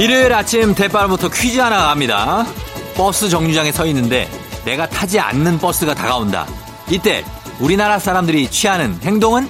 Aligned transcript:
일요일 0.00 0.32
아침 0.32 0.74
대바람부터 0.74 1.28
퀴즈 1.28 1.58
하나 1.58 1.88
갑니다. 1.88 2.46
버스 2.96 3.28
정류장에 3.28 3.70
서 3.70 3.84
있는데 3.84 4.30
내가 4.64 4.88
타지 4.88 5.20
않는 5.20 5.58
버스가 5.58 5.92
다가온다. 5.92 6.46
이때 6.88 7.22
우리나라 7.58 7.98
사람들이 7.98 8.50
취하는 8.50 8.98
행동은? 9.02 9.46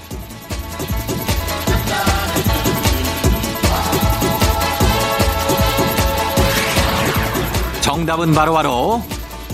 정답은 7.81 8.35
바로바로 8.35 8.53
바로 8.53 9.05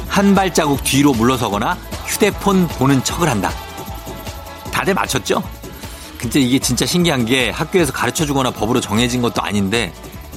한 0.08 0.34
발자국 0.34 0.82
뒤로 0.82 1.12
물러서거나 1.12 1.76
휴대폰 2.06 2.68
보는 2.68 3.04
척을 3.04 3.28
한다. 3.28 3.50
다들 4.72 4.94
맞췄죠? 4.94 5.42
근데 6.16 6.40
이게 6.40 6.58
진짜 6.58 6.86
신기한 6.86 7.26
게 7.26 7.50
학교에서 7.50 7.92
가르쳐 7.92 8.24
주거나 8.24 8.50
법으로 8.50 8.80
정해진 8.80 9.20
것도 9.20 9.42
아닌데 9.42 9.92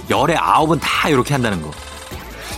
열의 0.09 0.37
아홉은 0.37 0.79
다 0.79 1.09
이렇게 1.09 1.33
한다는 1.33 1.61
거. 1.61 1.71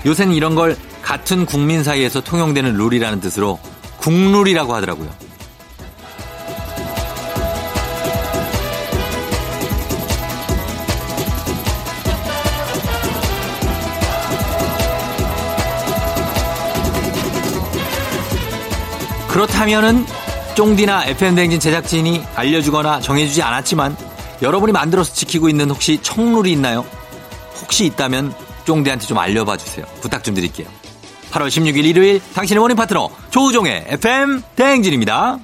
요새는 0.05 0.34
이런 0.34 0.55
걸 0.55 0.78
같은 1.02 1.46
국민 1.46 1.84
사이에서 1.84 2.22
통용되는 2.22 2.73
룰이라는 2.73 3.20
뜻으로 3.20 3.59
국룰이라고 3.98 4.73
하더라고요. 4.73 5.09
그렇다면은 19.28 20.06
쫑디나 20.56 21.06
FM대행진 21.06 21.59
제작진이 21.62 22.22
알려주거나 22.36 23.00
정해주지 23.00 23.42
않았지만 23.42 23.95
여러분이 24.42 24.73
만들어서 24.73 25.14
지키고 25.14 25.47
있는 25.47 25.70
혹시 25.70 26.00
청룰이 26.02 26.52
있나요? 26.52 26.86
혹시 27.72 27.86
있다면 27.86 28.33
쫑디한테 28.66 29.05
좀 29.08 29.17
알려봐 29.17 29.55
주세요. 29.55 29.86
부탁 30.02 30.25
좀 30.25 30.36
드릴게요. 30.36 30.67
8월 31.31 31.47
16일 31.47 31.86
일요일 31.86 32.22
당신의 32.33 32.59
모닝 32.59 32.75
파트너 32.75 33.09
조우종의 33.30 33.86
FM 33.88 34.41
대행진입니다. 34.58 35.39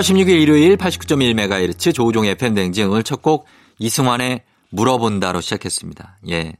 8월 0.00 0.02
16일 0.02 0.40
일요일 0.40 0.76
89.1MHz 0.78 1.94
조우종의 1.94 2.36
팬댕진 2.36 2.88
오늘 2.88 3.02
첫 3.02 3.20
곡 3.20 3.44
이승환의 3.78 4.42
물어본다로 4.70 5.42
시작했습니다. 5.42 6.18
예. 6.30 6.54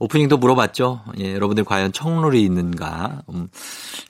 오프닝도 0.00 0.36
물어봤죠. 0.38 1.04
예, 1.20 1.32
여러분들 1.32 1.62
과연 1.64 1.92
청룰이 1.92 2.42
있는가? 2.42 3.22
음, 3.32 3.48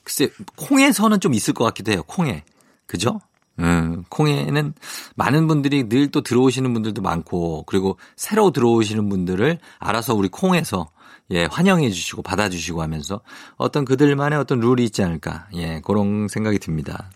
글쎄, 0.03 0.29
콩에서는 0.55 1.19
좀 1.19 1.35
있을 1.35 1.53
것 1.53 1.63
같기도 1.65 1.91
해요. 1.91 2.01
콩에. 2.07 2.43
그죠? 2.87 3.21
음, 3.59 4.03
콩에는 4.09 4.73
많은 5.15 5.47
분들이 5.47 5.83
늘 5.87 6.09
또 6.09 6.21
들어오시는 6.21 6.73
분들도 6.73 7.01
많고, 7.03 7.63
그리고 7.67 7.99
새로 8.15 8.49
들어오시는 8.51 9.07
분들을 9.07 9.59
알아서 9.77 10.15
우리 10.15 10.29
콩에서 10.29 10.89
예, 11.29 11.45
환영해 11.45 11.91
주시고 11.91 12.23
받아 12.23 12.49
주시고 12.49 12.81
하면서 12.81 13.21
어떤 13.57 13.85
그들만의 13.85 14.39
어떤 14.39 14.59
룰이 14.59 14.83
있지 14.85 15.03
않을까. 15.03 15.47
예, 15.53 15.79
그런 15.85 16.27
생각이 16.27 16.57
듭니다. 16.57 17.11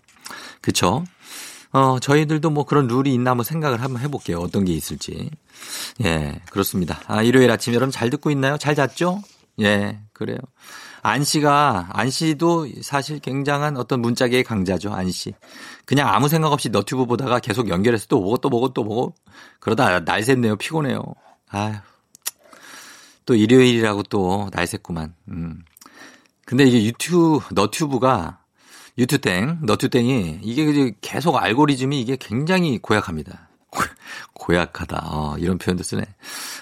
그쵸? 0.60 1.02
어, 1.72 1.98
저희들도 2.00 2.50
뭐 2.50 2.64
그런 2.64 2.86
룰이 2.86 3.12
있나 3.12 3.32
한번 3.32 3.44
생각을 3.44 3.82
한번 3.82 4.02
해볼게요. 4.02 4.38
어떤 4.38 4.64
게 4.64 4.72
있을지. 4.72 5.30
예, 6.04 6.40
그렇습니다. 6.50 7.00
아, 7.06 7.22
일요일 7.22 7.50
아침 7.50 7.74
여러분 7.74 7.90
잘 7.90 8.10
듣고 8.10 8.30
있나요? 8.30 8.56
잘 8.56 8.74
잤죠? 8.74 9.22
예, 9.60 10.00
그래요. 10.12 10.38
안 11.02 11.24
씨가, 11.24 11.88
안 11.92 12.10
씨도 12.10 12.68
사실 12.82 13.18
굉장한 13.20 13.76
어떤 13.76 14.00
문자계의 14.00 14.44
강자죠, 14.44 14.92
안 14.92 15.10
씨. 15.10 15.32
그냥 15.84 16.08
아무 16.08 16.28
생각 16.28 16.52
없이 16.52 16.70
너튜브 16.70 17.06
보다가 17.06 17.38
계속 17.38 17.68
연결해서 17.68 18.06
또 18.08 18.20
보고 18.20 18.36
또 18.38 18.50
보고 18.50 18.72
또 18.72 18.84
보고 18.84 19.14
그러다 19.60 20.04
날 20.04 20.20
샜네요. 20.22 20.58
피곤해요. 20.58 21.02
아휴. 21.50 21.74
또 23.26 23.34
일요일이라고 23.34 24.04
또 24.04 24.48
날 24.52 24.64
샜구만. 24.66 25.12
음. 25.28 25.62
근데 26.46 26.64
이게 26.64 26.84
유튜브, 26.84 27.40
너튜브가 27.52 28.40
유튜땡, 28.98 29.60
너튜땡이 29.62 30.40
이게 30.42 30.92
계속 31.00 31.36
알고리즘이 31.36 32.00
이게 32.00 32.16
굉장히 32.16 32.78
고약합니다. 32.78 33.48
고약하다. 34.32 35.08
어, 35.10 35.36
이런 35.38 35.58
표현도 35.58 35.82
쓰네. 35.84 36.02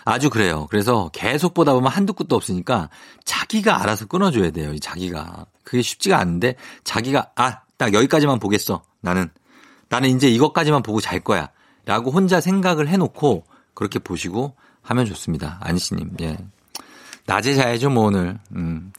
아주 0.04 0.28
그래요. 0.28 0.66
그래서 0.70 1.10
계속 1.12 1.54
보다 1.54 1.72
보면 1.72 1.91
한두 1.91 2.12
끝도 2.12 2.36
없으니까 2.36 2.91
자기가 3.25 3.82
알아서 3.82 4.06
끊어줘야 4.06 4.50
돼요. 4.50 4.72
이 4.72 4.80
자기가. 4.80 5.46
그게 5.64 5.82
쉽지가 5.82 6.19
않은데 6.19 6.56
자기가 6.84 7.30
아, 7.36 7.60
딱 7.76 7.94
여기까지만 7.94 8.38
보겠어. 8.38 8.82
나는. 9.00 9.30
나는 9.88 10.10
이제 10.10 10.28
이것까지만 10.28 10.82
보고 10.82 11.00
잘 11.00 11.20
거야. 11.20 11.48
라고 11.84 12.10
혼자 12.10 12.41
생각을 12.41 12.88
해놓고 12.88 13.44
그렇게 13.75 13.98
보시고 13.98 14.56
하면 14.82 15.06
좋습니다. 15.06 15.58
안씨님. 15.62 16.16
예. 16.20 16.36
낮에 17.26 17.54
자야죠, 17.54 17.91
뭐 17.91 18.06
오늘. 18.06 18.38
음. 18.54 18.92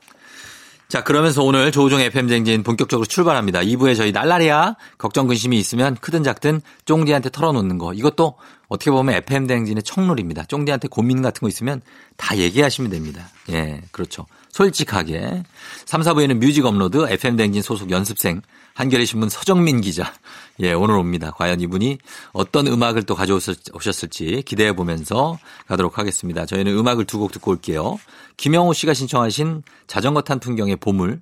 자, 0.88 1.04
그러면서 1.04 1.44
오늘 1.44 1.74
조우종 1.74 2.00
FM대행진 2.00 2.64
본격적으로 2.64 3.06
출발합니다. 3.06 3.60
2부에 3.60 3.96
저희 3.98 4.14
날라리야 4.14 4.78
걱정 4.98 5.28
근심이 5.28 5.60
있으면 5.60 5.96
크든 5.96 6.24
작든 6.24 6.62
쫑디한테 6.86 7.30
털어놓는 7.30 7.78
거. 7.78 7.94
이것도 7.94 8.36
어떻게 8.70 8.90
보면 8.92 9.16
FM대행진의 9.16 9.84
청룰입니다. 9.84 10.46
쫑디한테 10.46 10.88
고민 10.88 11.22
같은 11.22 11.42
거 11.42 11.50
있으면 11.50 11.82
다 12.16 12.38
얘기하시면 12.38 12.90
됩니다. 12.90 13.28
예, 13.50 13.82
그렇죠. 13.92 14.28
솔직하게. 14.52 15.44
3, 15.86 16.02
4부에는 16.02 16.38
뮤직 16.38 16.66
업로드 16.66 17.06
FM대행진 17.10 17.62
소속 17.62 17.92
연습생 17.92 18.42
한겨레 18.74 19.04
신문 19.04 19.28
서정민 19.28 19.82
기자. 19.82 20.14
예, 20.60 20.74
오늘 20.74 20.96
옵니다. 20.96 21.32
과연 21.32 21.62
이분이 21.62 22.00
어떤 22.34 22.66
음악을 22.68 23.04
또 23.04 23.14
가져오셨을지 23.16 24.42
기대해 24.46 24.74
보면서 24.76 25.38
가도록 25.68 26.00
하겠습니다. 26.00 26.46
저희는 26.46 26.76
음악을 26.78 27.06
두 27.06 27.20
곡 27.20 27.32
듣고 27.32 27.52
올게요. 27.52 28.00
김영호 28.38 28.74
씨가 28.74 28.94
신청하신 28.94 29.64
자전거 29.88 30.22
탄 30.22 30.40
풍경의 30.40 30.78
보물, 30.78 31.22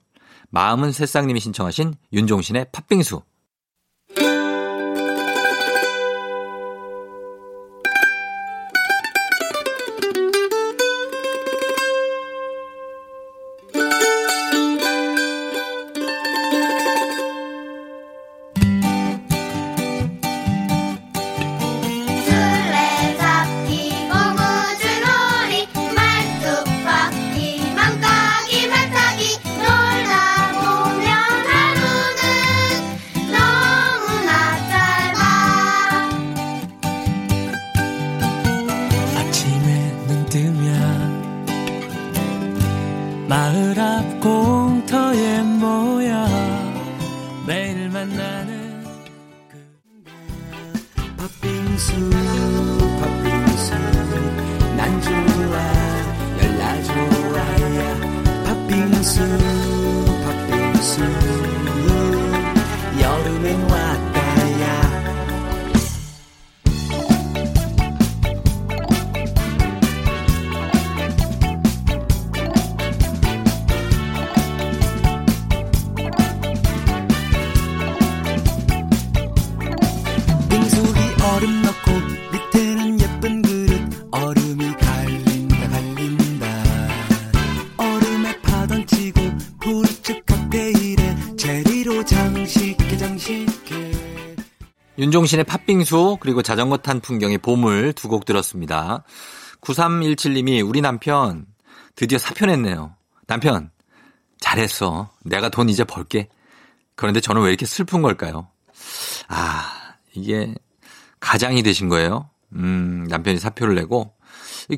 마음은 0.51 0.91
새싹님이 0.91 1.39
신청하신 1.41 1.95
윤종신의 2.13 2.67
팥빙수, 2.71 3.21
윤종신의 95.15 95.45
팥빙수 95.45 96.17
그리고 96.19 96.41
자전거 96.41 96.75
탄 96.75 96.99
풍경의 96.99 97.37
보물 97.37 97.93
두 97.93 98.09
곡 98.09 98.25
들었습니다. 98.25 99.03
9317님이 99.61 100.67
우리 100.67 100.81
남편 100.81 101.45
드디어 101.95 102.17
사표 102.17 102.45
냈네요. 102.45 102.95
남편 103.25 103.71
잘했어. 104.41 105.09
내가 105.23 105.47
돈 105.47 105.69
이제 105.69 105.85
벌게. 105.85 106.27
그런데 106.95 107.21
저는 107.21 107.41
왜 107.43 107.47
이렇게 107.47 107.65
슬픈 107.65 108.01
걸까요? 108.01 108.49
아 109.29 109.95
이게 110.13 110.53
가장이 111.21 111.63
되신 111.63 111.87
거예요. 111.87 112.29
음 112.53 113.07
남편이 113.09 113.39
사표를 113.39 113.75
내고 113.75 114.13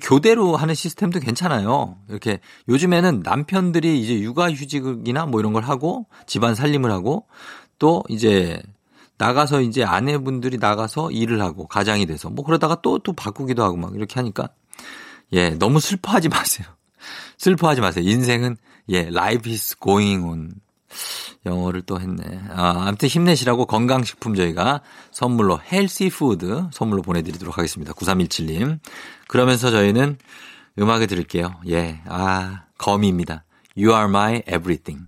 교대로 0.04 0.56
하는 0.56 0.76
시스템도 0.76 1.20
괜찮아요. 1.20 1.98
이렇게 2.10 2.40
요즘에는 2.70 3.22
남편들이 3.24 4.00
이제 4.00 4.20
육아휴직이나 4.20 5.26
뭐 5.26 5.40
이런 5.40 5.54
걸 5.54 5.64
하고 5.64 6.06
집안 6.28 6.54
살림을 6.54 6.92
하고 6.92 7.26
또 7.80 8.04
이제 8.08 8.62
나가서 9.18 9.62
이제 9.62 9.84
아내분들이 9.84 10.58
나가서 10.58 11.12
일을 11.12 11.42
하고 11.42 11.68
가장이 11.68 12.06
돼서 12.06 12.30
뭐 12.30 12.46
그러다가 12.46 12.82
또또 12.82 13.14
바꾸기도 13.14 13.64
하고 13.64 13.78
막 13.78 13.96
이렇게 13.96 14.16
하니까 14.16 14.50
예 15.34 15.52
너무 15.52 15.80
슬퍼하지 15.80 16.30
마세요. 16.30 16.68
슬퍼하지 17.38 17.82
마세요. 17.82 18.08
인생은 18.08 18.58
예 18.90 19.00
life 19.00 19.52
is 19.52 19.76
going 19.80 20.24
on. 20.26 20.52
영어를 21.46 21.82
또 21.82 22.00
했네. 22.00 22.24
아, 22.50 22.86
아무튼 22.88 23.10
힘내시라고 23.10 23.66
건강식품 23.66 24.36
저희가 24.36 24.82
선물로 25.12 25.60
healthy 25.72 26.10
food 26.10 26.68
선물로 26.72 27.02
보내드리도록 27.02 27.58
하겠습니다. 27.58 27.94
9317님. 27.94 28.80
그러면서 29.28 29.72
저희는 29.72 30.18
음악을 30.80 31.08
들을게요. 31.08 31.62
예. 31.70 32.02
아, 32.06 32.64
거미입니다. 32.78 33.44
You 33.78 33.94
are 33.94 34.06
my 34.06 34.42
everything. 34.48 35.08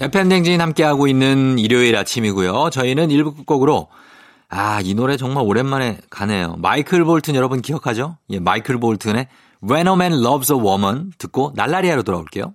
FM댕진 0.00 0.62
함께하고 0.62 1.06
있는 1.08 1.58
일요일 1.58 1.94
아침이고요. 1.96 2.70
저희는 2.70 3.08
1부 3.08 3.36
끝곡으로 3.36 3.88
아, 4.48 4.80
이 4.82 4.94
노래 4.94 5.16
정말 5.16 5.44
오랜만에 5.44 5.98
가네요. 6.08 6.56
마이클 6.58 7.04
볼튼 7.04 7.34
여러분 7.34 7.60
기억하죠? 7.60 8.16
예, 8.30 8.40
마이클 8.40 8.80
볼튼의 8.80 9.28
When 9.62 9.86
a 9.86 9.92
Man 9.92 10.14
Loves 10.14 10.52
a 10.52 10.58
Woman 10.58 11.12
듣고 11.18 11.52
날라리아로 11.54 12.02
돌아올게요. 12.02 12.54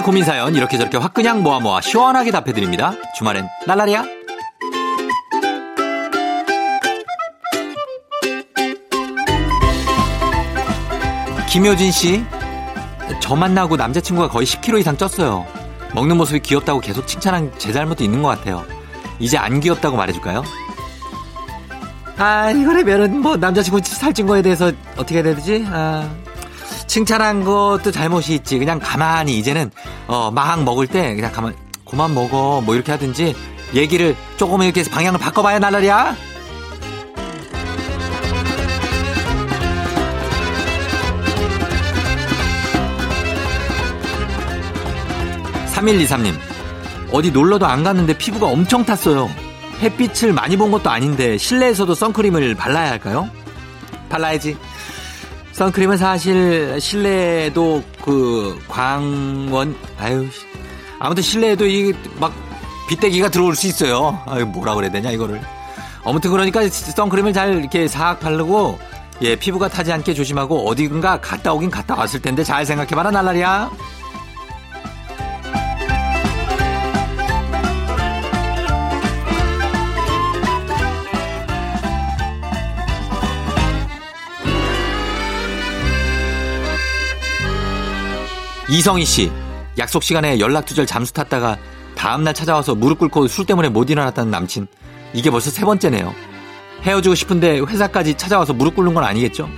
여러분의 0.00 0.02
고민 0.02 0.24
사연 0.24 0.54
이렇게 0.54 0.76
저렇게 0.78 0.96
확 0.96 1.14
그냥 1.14 1.42
모아 1.42 1.60
모아 1.60 1.80
시원하게 1.80 2.30
답해드립니다. 2.30 2.92
주말엔 3.16 3.48
날라리야. 3.66 4.04
김효진 11.50 11.90
씨, 11.90 12.24
저 13.20 13.34
만나고 13.34 13.76
남자친구가 13.76 14.28
거의 14.28 14.46
10kg 14.46 14.80
이상 14.80 14.96
쪘어요. 14.96 15.44
먹는 15.94 16.16
모습이 16.16 16.40
귀엽다고 16.40 16.80
계속 16.80 17.06
칭찬한 17.06 17.52
제 17.58 17.72
잘못도 17.72 18.04
있는 18.04 18.22
것 18.22 18.28
같아요. 18.28 18.64
이제 19.18 19.36
안 19.36 19.60
귀엽다고 19.60 19.96
말해줄까요? 19.96 20.44
아, 22.16 22.50
이거라면은 22.50 23.20
뭐 23.20 23.36
남자친구 23.36 23.80
살찐 23.82 24.26
거에 24.26 24.42
대해서 24.42 24.72
어떻게 24.96 25.16
해야 25.16 25.22
되지? 25.22 25.66
아, 25.68 26.08
칭찬한 26.90 27.44
것도 27.44 27.92
잘못이 27.92 28.34
있지. 28.34 28.58
그냥 28.58 28.80
가만히 28.82 29.38
이제는 29.38 29.70
어, 30.10 30.28
막 30.28 30.64
먹을 30.64 30.88
때 30.88 31.14
그냥 31.14 31.30
가만 31.30 31.54
그만 31.88 32.12
먹어. 32.12 32.60
뭐 32.66 32.74
이렇게 32.74 32.90
하든지 32.90 33.32
얘기를 33.74 34.16
조금 34.36 34.60
이렇게 34.62 34.80
해서 34.80 34.90
방향을 34.90 35.20
바꿔봐야 35.20 35.60
날라리야. 35.60 36.16
3123님, 45.74 46.34
어디 47.12 47.30
놀러도 47.30 47.64
안 47.66 47.84
갔는데 47.84 48.18
피부가 48.18 48.48
엄청 48.48 48.84
탔어요. 48.84 49.30
햇빛을 49.80 50.32
많이 50.32 50.56
본 50.56 50.72
것도 50.72 50.90
아닌데 50.90 51.38
실내에서도 51.38 51.94
선크림을 51.94 52.56
발라야 52.56 52.90
할까요? 52.90 53.30
발라야지. 54.08 54.56
선크림은 55.60 55.98
사실 55.98 56.80
실내에도 56.80 57.84
그 58.02 58.58
광원 58.66 59.76
아유 59.98 60.26
아무튼 60.98 61.22
실내에도 61.22 61.66
이 61.66 61.92
막 62.18 62.32
빗대기가 62.88 63.28
들어올 63.28 63.54
수 63.54 63.66
있어요. 63.66 64.18
아유 64.26 64.46
뭐라 64.46 64.74
그래야 64.74 64.90
되냐 64.90 65.10
이거를. 65.10 65.38
아무튼 66.02 66.30
그러니까 66.30 66.66
선크림을 66.66 67.34
잘 67.34 67.58
이렇게 67.58 67.86
싹 67.86 68.18
바르고 68.20 68.78
예 69.20 69.36
피부가 69.36 69.68
타지 69.68 69.92
않게 69.92 70.14
조심하고 70.14 70.66
어디든가 70.66 71.20
갔다 71.20 71.52
오긴 71.52 71.70
갔다 71.70 71.94
왔을 71.94 72.22
텐데 72.22 72.42
잘 72.42 72.64
생각해봐라 72.64 73.10
날라리야. 73.10 73.70
이성희 88.70 89.04
씨, 89.04 89.32
약속 89.78 90.02
시간에 90.02 90.38
연락 90.38 90.64
두절 90.66 90.86
잠수 90.86 91.12
탔다가 91.12 91.58
다음날 91.96 92.34
찾아와서 92.34 92.74
무릎 92.74 92.98
꿇고 92.98 93.26
술 93.28 93.44
때문에 93.46 93.68
못 93.68 93.90
일어났다는 93.90 94.30
남친. 94.30 94.66
이게 95.12 95.30
벌써 95.30 95.50
세 95.50 95.64
번째네요. 95.64 96.14
헤어지고 96.82 97.14
싶은데 97.14 97.58
회사까지 97.60 98.14
찾아와서 98.14 98.52
무릎 98.52 98.76
꿇는 98.76 98.94
건 98.94 99.04
아니겠죠? 99.04 99.48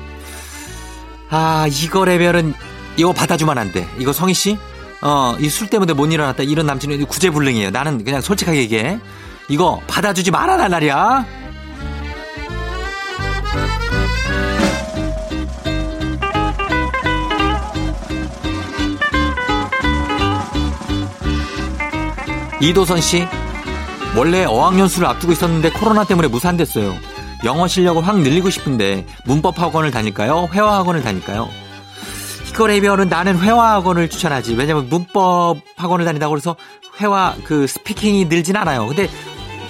아, 1.31 1.67
이거 1.71 2.05
레벨은 2.05 2.55
이거 2.97 3.13
받아주면 3.13 3.59
안 3.59 3.71
돼. 3.73 3.87
이거 3.99 4.13
성희 4.13 4.35
씨? 4.35 4.59
어, 5.03 5.37
이 5.41 5.49
술 5.49 5.69
때문에 5.69 5.93
못 5.93 6.07
일어났다. 6.13 6.43
이런 6.45 6.67
남친은 6.67 7.05
구제불능이에요. 7.07 7.71
나는 7.71 8.05
그냥 8.05 8.21
솔직하게 8.21 8.59
얘기해. 8.61 8.99
이거 9.49 9.81
받아주지 9.87 10.31
말아, 10.31 10.57
날라리야. 10.57 11.27
이도선 22.63 23.01
씨, 23.01 23.27
원래 24.17 24.45
어학연수를 24.45 25.09
앞두고 25.09 25.33
있었는데 25.33 25.71
코로나 25.71 26.05
때문에 26.05 26.29
무산됐어요. 26.29 26.95
영어 27.45 27.67
실력을 27.67 28.07
확 28.07 28.21
늘리고 28.21 28.51
싶은데 28.51 29.05
문법 29.25 29.59
학원을 29.61 29.91
다닐까요? 29.91 30.49
회화 30.53 30.77
학원을 30.79 31.03
다닐까요? 31.03 31.49
이거레이별은 32.51 33.09
나는 33.09 33.41
회화 33.41 33.73
학원을 33.73 34.09
추천하지. 34.09 34.55
왜냐면 34.55 34.89
문법 34.89 35.57
학원을 35.77 36.05
다닌다고 36.05 36.37
해서 36.37 36.55
회화 37.01 37.35
그 37.45 37.67
스피킹이 37.67 38.27
늘진 38.27 38.55
않아요. 38.57 38.87
근데 38.87 39.09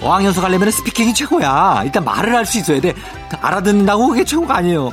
어학연수 0.02 0.42
가려면 0.42 0.70
스피킹이 0.70 1.14
최고야. 1.14 1.82
일단 1.86 2.04
말을 2.04 2.34
할 2.34 2.44
수 2.44 2.58
있어야 2.58 2.78
돼. 2.78 2.92
알아듣는다고 3.40 4.08
그게 4.08 4.22
최고가 4.24 4.56
아니에요. 4.56 4.92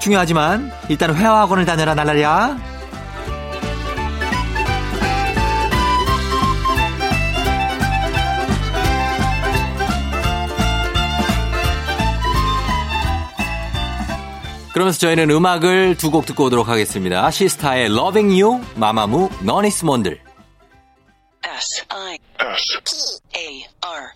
중요하지만 0.00 0.72
일단 0.88 1.14
회화 1.14 1.42
학원을 1.42 1.64
다녀라 1.64 1.94
날라리야.' 1.94 2.58
그러면서 14.76 14.98
저희는 14.98 15.30
음악을 15.30 15.96
두 15.96 16.10
곡 16.10 16.26
듣고 16.26 16.44
오도록 16.44 16.68
하겠습니다. 16.68 17.30
시스타의 17.30 17.86
Loving 17.86 18.42
You, 18.42 18.60
마마무, 18.74 19.30
너니스몬들. 19.40 20.20
S 21.42 21.84
I 21.88 22.18
S 22.40 22.80
P 22.84 23.38
A 23.38 23.66
R 23.80 24.10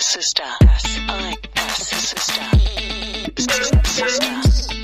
Sister 0.00 0.48
S 0.62 1.00
I 1.08 1.34
S 1.56 1.94
Sister 1.94 2.42
Sister 3.84 4.79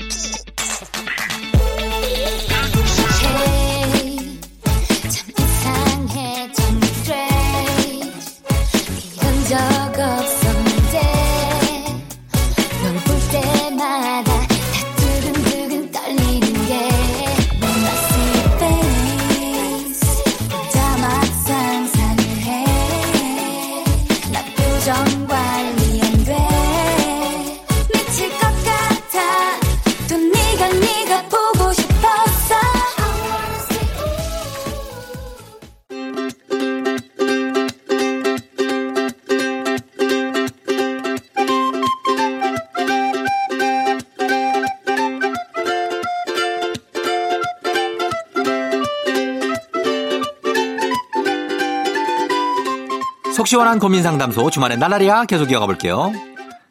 속 53.47 53.51
시원한 53.51 53.79
고민 53.79 54.03
상담소 54.03 54.49
주말에 54.49 54.75
날라리야 54.75 55.23
계속 55.23 55.49
이어가 55.49 55.67
볼게요. 55.67 56.11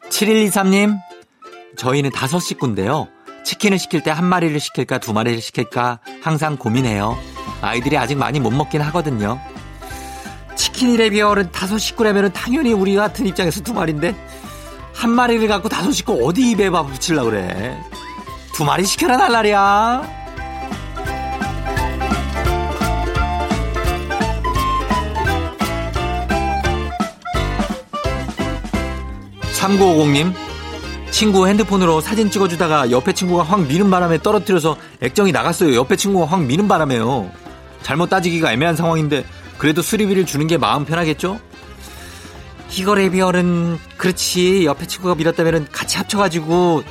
7123님, 0.09 0.95
저희는 1.75 2.11
다섯 2.11 2.39
식구인데요. 2.39 3.07
치킨을 3.43 3.79
시킬 3.79 4.03
때 4.03 4.11
한 4.11 4.25
마리를 4.25 4.59
시킬까 4.59 4.99
두 4.99 5.11
마리를 5.11 5.41
시킬까 5.41 5.97
항상 6.21 6.55
고민해요. 6.55 7.17
아이들이 7.61 7.97
아직 7.97 8.15
많이 8.15 8.39
못 8.39 8.51
먹긴 8.51 8.81
하거든요. 8.81 9.41
치킨이래 10.55 11.09
비얼은 11.09 11.51
다섯 11.51 11.79
식구라면 11.79 12.33
당연히 12.33 12.73
우리 12.73 12.95
같은 12.95 13.25
입장에서 13.25 13.61
두 13.63 13.73
마리인데 13.73 14.13
한 14.93 15.09
마리를 15.09 15.47
갖고 15.47 15.69
다섯 15.69 15.91
식구 15.91 16.27
어디 16.27 16.51
입에 16.51 16.69
밥 16.69 16.83
붙이려고 16.83 17.31
그래. 17.31 17.75
두 18.53 18.63
마리 18.63 18.85
시켜라 18.85 19.17
날라리야. 19.17 20.26
3950님, 29.67 30.33
친구 31.11 31.47
핸드폰으로 31.47 31.99
사진 32.01 32.29
찍어주다가 32.29 32.91
옆에 32.91 33.13
친구가 33.13 33.43
확 33.43 33.61
미는 33.67 33.89
바람에 33.89 34.21
떨어뜨려서 34.21 34.77
액정이 35.01 35.31
나갔어요. 35.31 35.75
옆에 35.75 35.95
친구가 35.95 36.25
확 36.25 36.43
미는 36.43 36.67
바람에요. 36.67 37.29
잘못 37.81 38.09
따지기가 38.09 38.53
애매한 38.53 38.75
상황인데 38.75 39.25
그래도 39.57 39.81
수리비를 39.81 40.25
주는 40.25 40.47
게 40.47 40.57
마음 40.57 40.85
편하겠죠? 40.85 41.39
이거래 42.71 43.09
비얼은 43.09 43.79
그렇지 43.97 44.65
옆에 44.65 44.85
친구가 44.85 45.15
밀었다면 45.15 45.67
같이 45.71 45.97
합쳐가지고 45.97 46.83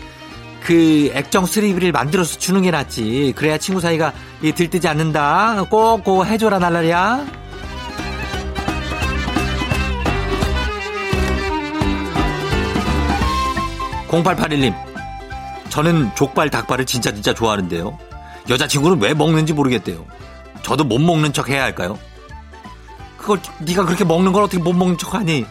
그 0.63 1.11
액정 1.15 1.47
수리비를 1.47 1.93
만들어서 1.93 2.39
주는 2.39 2.63
게 2.63 2.71
낫지. 2.71 3.35
그래야 3.37 3.59
친구 3.59 3.81
사이가 3.81 4.13
들뜨지 4.41 4.89
않는다. 4.89 5.65
꼭꼭 5.71 6.27
해줘라 6.27 6.59
날라리야. 6.59 7.46
0881님, 14.23 14.75
저는 15.69 16.11
족발, 16.15 16.51
닭발을 16.51 16.87
진짜 16.87 17.13
진짜 17.13 17.35
좋아하는데요. 17.35 17.99
여자친구는 18.49 19.01
왜 19.01 19.15
먹는지 19.15 19.53
모르겠대요. 19.53 20.05
저도 20.63 20.85
못 20.85 20.99
먹는 20.99 21.33
척 21.33 21.49
해야 21.49 21.63
할까요? 21.65 21.99
그걸 23.19 23.41
네가 23.61 23.85
그렇게 23.85 24.05
먹는 24.05 24.33
걸 24.33 24.45
어떻게 24.45 24.63
못 24.63 24.73
먹는 24.73 24.99
척하니? 24.99 25.45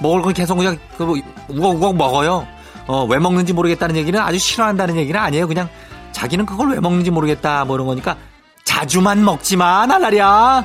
먹을 0.00 0.22
건 0.22 0.32
계속 0.32 0.56
그냥 0.56 0.78
그 0.96 1.20
우걱우걱 1.48 1.96
먹어요. 1.96 2.46
어, 2.86 3.04
왜 3.04 3.18
먹는지 3.18 3.52
모르겠다는 3.52 3.96
얘기는 3.96 4.18
아주 4.18 4.38
싫어한다는 4.38 4.96
얘기는 4.96 5.20
아니에요. 5.20 5.46
그냥 5.46 5.68
자기는 6.12 6.46
그걸 6.46 6.70
왜 6.70 6.80
먹는지 6.80 7.10
모르겠다 7.10 7.64
뭐 7.64 7.76
이런 7.76 7.86
거니까 7.86 8.16
자주만 8.64 9.24
먹지 9.24 9.56
마 9.56 9.86
날라리야. 9.86 10.64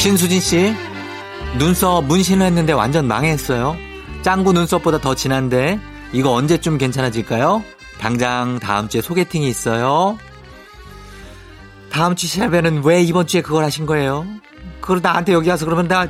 신수진 0.00 0.40
씨 0.40 0.74
눈썹 1.58 2.06
문신을 2.06 2.46
했는데 2.46 2.72
완전 2.72 3.06
망했어요. 3.06 3.76
짱구 4.22 4.54
눈썹보다 4.54 4.96
더 4.96 5.14
진한데 5.14 5.78
이거 6.14 6.32
언제쯤 6.32 6.78
괜찮아질까요? 6.78 7.62
당장 7.98 8.58
다음 8.60 8.88
주에 8.88 9.02
소개팅이 9.02 9.46
있어요. 9.46 10.16
다음 11.92 12.16
주 12.16 12.26
시합에는 12.26 12.82
왜 12.82 13.02
이번 13.02 13.26
주에 13.26 13.42
그걸 13.42 13.62
하신 13.62 13.84
거예요? 13.84 14.24
그걸 14.80 15.00
나한테 15.02 15.34
여기 15.34 15.50
와서 15.50 15.66
그러면 15.66 15.86
나 15.86 16.08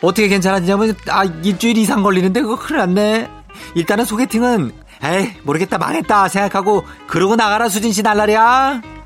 어떻게 0.00 0.28
괜찮아지냐면 0.28 0.94
아 1.08 1.24
일주일 1.24 1.76
이상 1.76 2.04
걸리는데 2.04 2.40
그거 2.40 2.54
큰일 2.54 2.78
났네. 2.78 3.28
일단은 3.74 4.04
소개팅은 4.04 4.70
에이 5.02 5.32
모르겠다 5.42 5.76
망했다 5.76 6.28
생각하고 6.28 6.84
그러고 7.08 7.34
나가라 7.34 7.68
수진 7.68 7.92
씨 7.92 8.02
날라리야. 8.02 8.99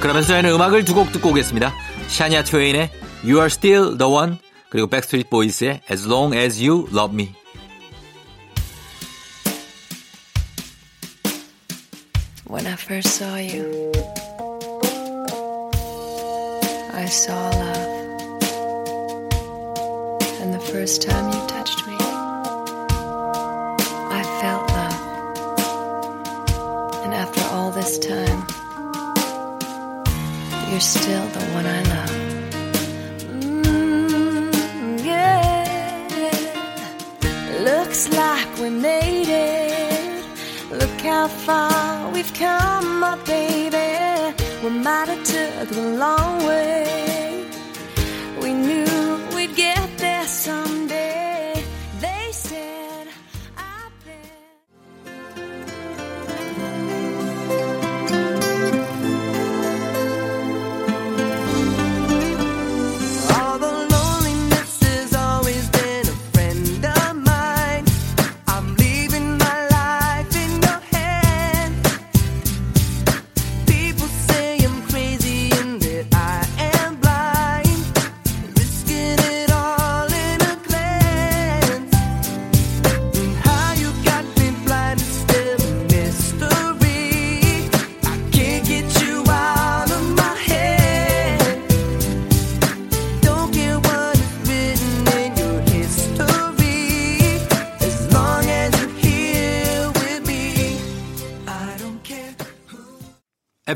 그러면서 0.00 0.28
저희는 0.28 0.50
음악을 0.52 0.84
두 0.84 0.94
곡 0.94 1.12
듣고 1.12 1.30
오겠습니다. 1.30 1.72
샤니아 2.08 2.44
트웨인의 2.44 2.90
You 3.24 3.36
Are 3.36 3.46
Still 3.46 3.96
The 3.98 4.12
One 4.12 4.38
그리고 4.70 4.88
백스트리트 4.88 5.28
보이스의 5.30 5.80
As 5.90 6.06
Long 6.06 6.36
As 6.36 6.62
You 6.62 6.86
Love 6.92 7.14
Me 7.14 7.34
When 12.46 12.66
I 12.66 12.76
first 12.76 13.08
saw 13.16 13.36
you, 13.36 13.90
I 16.92 17.06
saw 17.06 17.34
love. 17.50 17.88
And 20.40 20.54
the 20.54 20.60
first 20.72 21.02
time 21.02 21.32
you 21.32 21.40
touched 21.48 21.84
me, 21.88 21.96
I 24.10 24.22
felt 24.40 24.68
love. 24.70 25.00
And 27.04 27.14
after 27.14 27.42
all 27.54 27.70
this 27.72 27.98
time, 27.98 28.27
you're 30.71 30.79
still 30.79 31.27
the 31.29 31.43
one 31.57 31.65
I 31.65 31.81
love. 31.93 32.11
Mm, 33.41 35.03
yeah. 35.03 35.65
Looks 37.69 38.09
like 38.13 38.49
we 38.59 38.69
made 38.69 39.29
it. 39.29 40.23
Look 40.71 41.01
how 41.01 41.27
far 41.27 42.11
we've 42.11 42.33
come, 42.33 42.99
my 42.99 43.15
baby. 43.25 44.35
We 44.63 44.69
might 44.69 45.07
have 45.07 45.23
took 45.23 45.69
the 45.69 45.87
long 46.03 46.45
way. 46.45 47.45
We 48.41 48.53
knew 48.53 49.19
we'd 49.35 49.55
get 49.55 49.97
there 49.97 50.27
someday. 50.27 51.08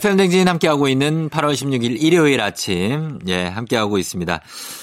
FM 0.03 0.17
댕진 0.17 0.49
함께하고 0.49 0.89
있는 0.89 1.29
8월 1.29 1.53
16일 1.53 2.03
일요일 2.03 2.41
아침, 2.41 3.19
예, 3.27 3.45
함께하고 3.45 3.97
있습니다. 3.97 4.41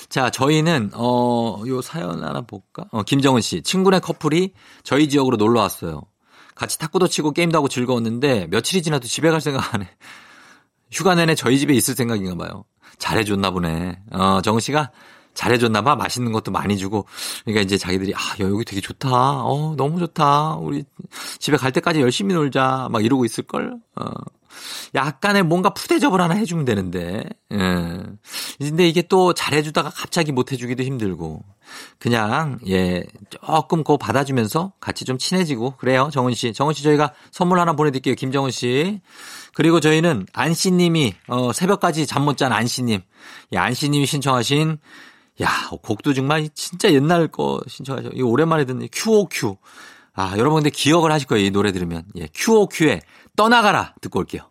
자, 0.09 0.31
저희는, 0.31 0.93
어, 0.95 1.63
요 1.67 1.83
사연 1.83 2.25
하나 2.25 2.41
볼까? 2.41 2.87
어, 2.91 3.03
김정은 3.03 3.43
씨. 3.43 3.61
친구네 3.61 3.99
커플이 3.99 4.55
저희 4.83 5.11
지역으로 5.11 5.37
놀러 5.37 5.61
왔어요. 5.61 6.01
같이 6.55 6.79
탁구도 6.79 7.07
치고 7.07 7.33
게임도 7.33 7.59
하고 7.59 7.69
즐거웠는데 7.69 8.47
며칠이 8.47 8.83
지나도 8.83 9.09
집에 9.09 9.29
갈 9.29 9.43
생각 9.43 9.75
안 9.75 9.83
해. 9.83 9.91
휴가 10.91 11.15
내내 11.15 11.35
저희 11.35 11.59
집에 11.59 11.75
있을 11.75 11.95
생각인가 11.95 12.35
봐요. 12.43 12.65
잘해줬나 12.97 13.51
보네. 13.51 13.99
어, 14.13 14.41
정은 14.41 14.61
씨가 14.61 14.91
잘해줬나 15.35 15.83
봐. 15.83 15.97
맛있는 15.97 16.33
것도 16.33 16.51
많이 16.51 16.79
주고. 16.79 17.05
그러니까 17.45 17.61
이제 17.61 17.77
자기들이, 17.77 18.15
아, 18.15 18.43
야, 18.43 18.49
여기 18.49 18.65
되게 18.65 18.81
좋다. 18.81 19.11
어, 19.11 19.75
너무 19.77 19.99
좋다. 19.99 20.55
우리 20.55 20.83
집에 21.39 21.59
갈 21.59 21.73
때까지 21.73 22.01
열심히 22.01 22.33
놀자. 22.33 22.89
막 22.91 23.05
이러고 23.05 23.27
있을걸? 23.27 23.77
어. 23.97 24.11
약간의 24.95 25.43
뭔가 25.45 25.71
푸대접을 25.71 26.21
하나 26.21 26.35
해주면 26.35 26.65
되는데. 26.65 27.25
예. 27.53 27.57
근데 28.59 28.89
이게 28.89 29.03
또 29.03 29.33
잘해주다가 29.33 29.91
갑자기 29.91 30.33
못해주기도 30.33 30.83
힘들고. 30.83 31.43
그냥, 31.99 32.59
예, 32.69 33.05
조금 33.31 33.85
그거 33.85 33.97
받아주면서 33.97 34.73
같이 34.81 35.05
좀 35.05 35.19
친해지고. 35.19 35.77
그래요, 35.77 36.11
정은 36.13 36.35
씨. 36.35 36.53
정은 36.53 36.75
씨 36.75 36.83
저희가 36.83 37.13
선물 37.31 37.61
하나 37.61 37.75
보내드릴게요, 37.75 38.15
김정은 38.17 38.51
씨. 38.51 39.01
그리고 39.55 39.81
저희는 39.81 40.27
안씨 40.33 40.73
님이, 40.73 41.15
어, 41.29 41.53
새벽까지 41.53 42.07
잠 42.07 42.25
못 42.25 42.37
잔 42.37 42.53
안씨 42.53 42.83
님. 42.83 43.01
예, 43.53 43.59
안씨 43.59 43.89
님이 43.89 44.07
신청하신 44.07 44.79
야, 45.43 45.49
곡도 45.83 46.13
정말 46.13 46.49
진짜 46.55 46.93
옛날 46.93 47.29
거 47.29 47.61
신청하죠. 47.67 48.11
이거 48.15 48.29
오랜만에 48.29 48.65
듣는 48.67 48.89
QOQ. 48.93 49.57
아, 50.13 50.35
여러분 50.37 50.57
근데 50.57 50.71
기억을 50.71 51.13
하실 51.13 51.27
거예요. 51.29 51.47
이 51.47 51.51
노래 51.51 51.73
들으면. 51.73 52.05
예, 52.17 52.29
QOQ의 52.35 53.01
떠나가라 53.37 53.95
듣고 54.03 54.19
올게요. 54.19 54.50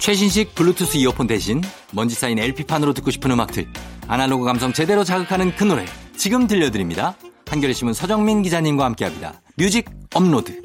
최신식 0.00 0.54
블루투스 0.54 0.96
이어폰 0.96 1.26
대신 1.26 1.60
먼지 1.92 2.14
쌓인 2.14 2.38
LP판으로 2.38 2.94
듣고 2.94 3.10
싶은 3.10 3.30
음악들 3.30 3.66
아날로그 4.08 4.46
감성 4.46 4.72
제대로 4.72 5.04
자극하는 5.04 5.54
그 5.54 5.64
노래 5.64 5.84
지금 6.16 6.46
들려드립니다. 6.46 7.14
한겨레 7.46 7.74
신문 7.74 7.92
서정민 7.94 8.42
기자님과 8.42 8.84
함께합니다. 8.86 9.40
뮤직 9.56 9.84
업로드. 10.14 10.62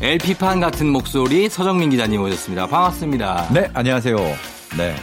LP판 0.00 0.60
같은 0.60 0.88
목소리 0.90 1.48
서정민 1.48 1.90
기자님 1.90 2.20
오셨습니다. 2.22 2.66
반갑습니다. 2.66 3.48
네, 3.52 3.70
안녕하세요. 3.74 4.16
네. 4.76 4.94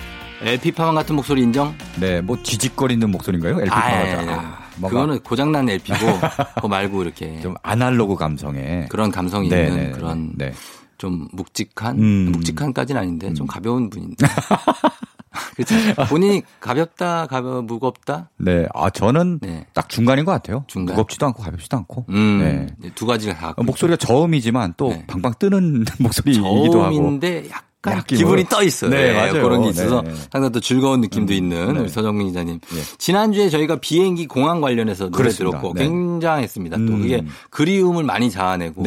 LP판 0.41 0.95
같은 0.95 1.15
목소리 1.15 1.41
인정? 1.41 1.76
네, 2.00 2.21
뭐 2.21 2.41
지직거리는 2.41 3.10
목소리인가요? 3.10 3.62
LP 3.62 3.71
아, 3.71 4.61
파가 4.82 4.89
그거는 4.89 5.20
고장난 5.20 5.70
LP고 5.70 5.96
그거 6.56 6.67
말고 6.67 7.04
이렇게 7.04 7.39
좀 7.41 7.56
아날로그 7.63 8.15
감성의 8.15 8.88
그런 8.89 9.12
감성이 9.12 9.50
네, 9.50 9.67
있는 9.67 9.78
네, 9.78 9.91
그런 9.91 10.34
네. 10.36 10.54
좀 10.98 11.28
묵직한 11.32 11.98
음. 12.00 12.32
묵직한까지는 12.32 13.02
아닌데 13.02 13.34
좀 13.34 13.48
가벼운 13.48 13.89
분인데 13.89 14.28
그렇죠 15.56 15.76
본인이 16.10 16.41
가볍다 16.60 17.28
가벼 17.28 17.62
무겁다 17.62 18.30
네. 18.38 18.67
아, 18.74 18.89
저는 18.89 19.39
네. 19.39 19.65
딱 19.74 19.88
중간인 19.88 20.26
것 20.26 20.32
같아요. 20.32 20.65
중간? 20.67 20.96
무겁지도 20.96 21.26
않고 21.28 21.41
가볍지도 21.41 21.78
않고. 21.78 22.06
음, 22.10 22.76
네. 22.80 22.89
두 22.96 23.06
가지가 23.06 23.36
다 23.36 23.54
목소리가 23.58 23.96
저음이지만 23.98 24.74
또 24.78 24.89
네. 24.89 25.06
방방 25.08 25.34
뜨는 25.39 25.86
목소리이기도 26.00 26.46
하고. 26.84 26.91
저음인데 26.91 27.50
약 27.50 27.70
간 27.82 27.94
약간 27.94 28.04
기분이 28.06 28.44
뭐- 28.44 28.50
떠 28.50 28.62
있어요. 28.63 28.91
네, 28.91 29.12
맞아요. 29.13 29.41
그런 29.41 29.63
게 29.63 29.70
있어서 29.70 30.04
네. 30.04 30.13
상당히 30.32 30.52
또 30.52 30.60
즐거운 30.60 31.02
느낌도 31.02 31.34
있는 31.34 31.74
네. 31.74 31.80
우리 31.80 31.89
서정민 31.89 32.28
기자님. 32.28 32.60
네. 32.60 32.82
지난주에 33.00 33.50
저희가 33.50 33.78
비행기 33.78 34.28
공항 34.28 34.62
관련해서 34.62 35.06
노래 35.06 35.17
그렇습니다. 35.24 35.58
들었고 35.60 35.74
네. 35.74 35.86
굉장했습니다. 35.86 36.78
또 36.78 36.84
음. 36.84 37.02
그게 37.02 37.24
그리움을 37.50 38.04
많이 38.04 38.30
자아내고. 38.30 38.84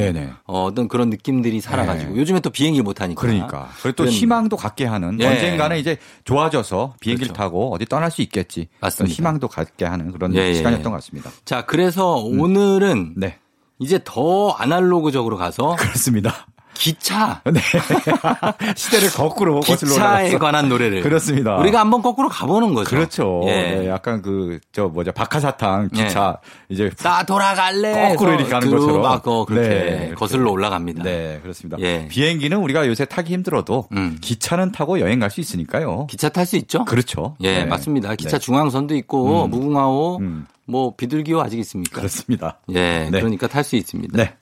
어, 0.46 0.64
어떤 0.64 0.86
그런 0.86 1.10
느낌들이 1.10 1.60
살아가지고 1.60 2.14
네. 2.14 2.20
요즘에 2.20 2.38
또 2.38 2.50
비행기 2.50 2.82
못 2.82 2.92
타니까. 2.94 3.20
그러니까. 3.20 3.68
그리고 3.82 3.96
또 3.96 4.06
희망도 4.06 4.56
갖게 4.56 4.84
하는 4.84 5.18
예. 5.20 5.26
언젠가는 5.26 5.76
이제 5.76 5.96
좋아져서 6.24 6.94
비행기를 7.00 7.32
그렇죠. 7.32 7.36
타고 7.42 7.74
어디 7.74 7.86
떠날 7.86 8.12
수 8.12 8.22
있겠지. 8.22 8.68
맞습니다. 8.80 9.12
희망도 9.12 9.48
갖게 9.48 9.84
하는 9.84 10.12
그런 10.12 10.34
예, 10.36 10.50
예. 10.50 10.54
시간이었던 10.54 10.92
것 10.92 10.98
같습니다. 10.98 11.30
자, 11.44 11.62
그래서 11.66 12.14
오늘은 12.14 13.14
네. 13.16 13.38
이제 13.80 13.98
더 14.04 14.50
아날로그적으로 14.50 15.36
가서 15.36 15.74
그렇습니다. 15.80 16.46
기차 16.74 17.40
네. 17.44 17.60
시대를 18.76 19.10
거꾸로 19.10 19.60
거슬러 19.64 19.92
기차에. 19.92 20.38
관한 20.38 20.68
노래를 20.68 21.02
그렇습니다. 21.02 21.56
우리가 21.56 21.80
한번 21.80 22.02
거꾸로 22.02 22.28
가보는 22.28 22.74
거죠. 22.74 22.90
그렇죠. 22.90 23.42
예. 23.46 23.50
네, 23.78 23.88
약간 23.88 24.20
그, 24.22 24.58
저, 24.72 24.88
뭐죠, 24.88 25.12
박하사탕 25.12 25.90
기차, 25.90 26.38
이제. 26.68 26.90
나 27.02 27.24
돌아갈래. 27.24 28.10
거꾸로 28.10 28.32
이렇게 28.34 28.50
가는 28.50 28.68
그 28.70 28.76
것처럼. 28.76 29.02
막 29.02 29.26
어, 29.26 29.44
그렇게 29.44 29.68
네, 29.68 30.12
거슬러 30.16 30.50
올라갑니다. 30.50 31.02
네, 31.02 31.38
그렇습니다. 31.42 31.76
예. 31.80 32.08
비행기는 32.08 32.56
우리가 32.58 32.86
요새 32.88 33.04
타기 33.04 33.32
힘들어도 33.32 33.88
음. 33.92 34.18
기차는 34.20 34.72
타고 34.72 35.00
여행 35.00 35.18
갈 35.18 35.30
수 35.30 35.40
있으니까요. 35.40 36.06
기차 36.08 36.28
탈 36.28 36.46
수 36.46 36.56
있죠? 36.56 36.84
그렇죠. 36.84 37.36
예, 37.40 37.58
네. 37.60 37.64
맞습니다. 37.64 38.14
기차 38.14 38.32
네. 38.32 38.38
중앙선도 38.38 38.94
있고 38.96 39.48
무궁화호, 39.48 40.18
음. 40.20 40.46
뭐 40.66 40.94
비둘기호 40.96 41.40
아직 41.42 41.58
있습니까? 41.60 41.96
그렇습니다. 41.96 42.58
예, 42.70 43.08
네. 43.10 43.20
그러니까 43.20 43.48
탈 43.48 43.64
수 43.64 43.76
있습니다. 43.76 44.16
네. 44.16 44.34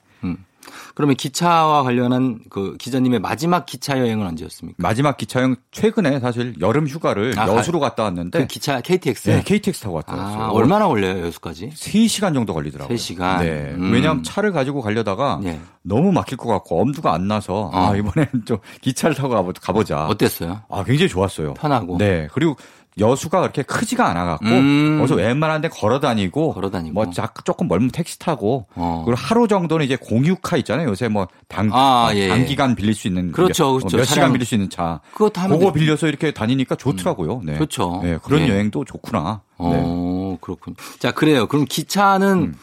음. 0.67 0.91
그러면 0.95 1.15
기차와 1.15 1.83
관련한 1.83 2.39
그 2.49 2.77
기자님의 2.77 3.19
마지막 3.19 3.65
기차 3.65 3.99
여행은 3.99 4.25
언제였습니까? 4.27 4.75
마지막 4.79 5.17
기차 5.17 5.39
여행 5.39 5.55
최근에 5.71 6.19
사실 6.19 6.55
여름 6.61 6.87
휴가를 6.87 7.33
아, 7.37 7.47
여수로 7.47 7.79
갔다 7.79 8.03
왔는데 8.03 8.39
그 8.39 8.47
기차 8.47 8.81
KTX. 8.81 9.29
네, 9.29 9.43
KTX 9.43 9.81
타고 9.81 9.95
갔다 9.95 10.13
아, 10.13 10.17
왔어요. 10.17 10.47
얼마나 10.51 10.87
걸려요, 10.87 11.25
여수까지? 11.25 11.69
3시간 11.69 12.33
정도 12.33 12.53
걸리더라고요. 12.53 12.95
3시간? 12.95 13.39
네. 13.39 13.73
음. 13.75 13.91
왜냐하면 13.91 14.23
차를 14.23 14.51
가지고 14.51 14.81
가려다가 14.81 15.39
예. 15.43 15.59
너무 15.81 16.11
막힐 16.11 16.37
것 16.37 16.47
같고 16.49 16.81
엄두가 16.81 17.13
안 17.13 17.27
나서 17.27 17.69
아, 17.73 17.89
어. 17.89 17.95
이번에는 17.95 18.45
좀 18.45 18.57
기차를 18.81 19.15
타고 19.15 19.33
가보- 19.33 19.53
가보자. 19.61 20.05
어땠어요? 20.07 20.61
아, 20.69 20.83
굉장히 20.83 21.09
좋았어요. 21.09 21.53
편하고. 21.55 21.97
네. 21.97 22.27
그리고 22.33 22.55
여수가 22.99 23.41
그렇게 23.41 23.63
크지가 23.63 24.07
않아갖고 24.09 24.45
음. 24.45 24.99
어서 25.03 25.15
웬만한 25.15 25.61
데 25.61 25.67
걸어 25.67 25.99
다니고 25.99 26.53
걸어 26.53 26.69
다니고. 26.69 26.93
뭐 26.93 27.09
자- 27.11 27.29
조금 27.43 27.67
멀면 27.67 27.89
택시 27.89 28.19
타고 28.19 28.67
어. 28.75 29.03
그리고 29.05 29.19
하루 29.19 29.47
정도는 29.47 29.85
이제 29.85 29.95
공유카 29.95 30.57
있잖아요. 30.57 30.89
요새 30.89 31.07
뭐 31.07 31.27
당, 31.47 31.69
아, 31.73 32.09
어, 32.11 32.15
예, 32.15 32.25
예. 32.25 32.27
단기간 32.29 32.75
빌릴 32.75 32.93
수 32.93 33.07
있는 33.07 33.31
그렇죠, 33.31 33.73
몇, 33.73 33.77
그렇죠. 33.79 33.97
몇. 33.97 34.03
시간 34.05 34.31
빌릴 34.31 34.45
수 34.45 34.55
있는 34.55 34.69
차. 34.69 34.99
그거 35.13 35.29
그거. 35.29 35.71
빌려서 35.73 36.07
이렇게 36.07 36.31
다니니까 36.31 36.75
좋더라고요. 36.75 37.41
네. 37.43 37.53
그렇죠. 37.55 37.99
네, 38.03 38.17
그런 38.23 38.41
예. 38.41 38.49
여행도 38.49 38.85
좋구나. 38.85 39.41
네. 39.59 39.65
음. 39.65 39.71
어, 39.85 40.37
그렇군요. 40.41 40.75
자, 40.99 41.11
그래요. 41.11 41.47
그럼 41.47 41.65
기차는 41.65 42.55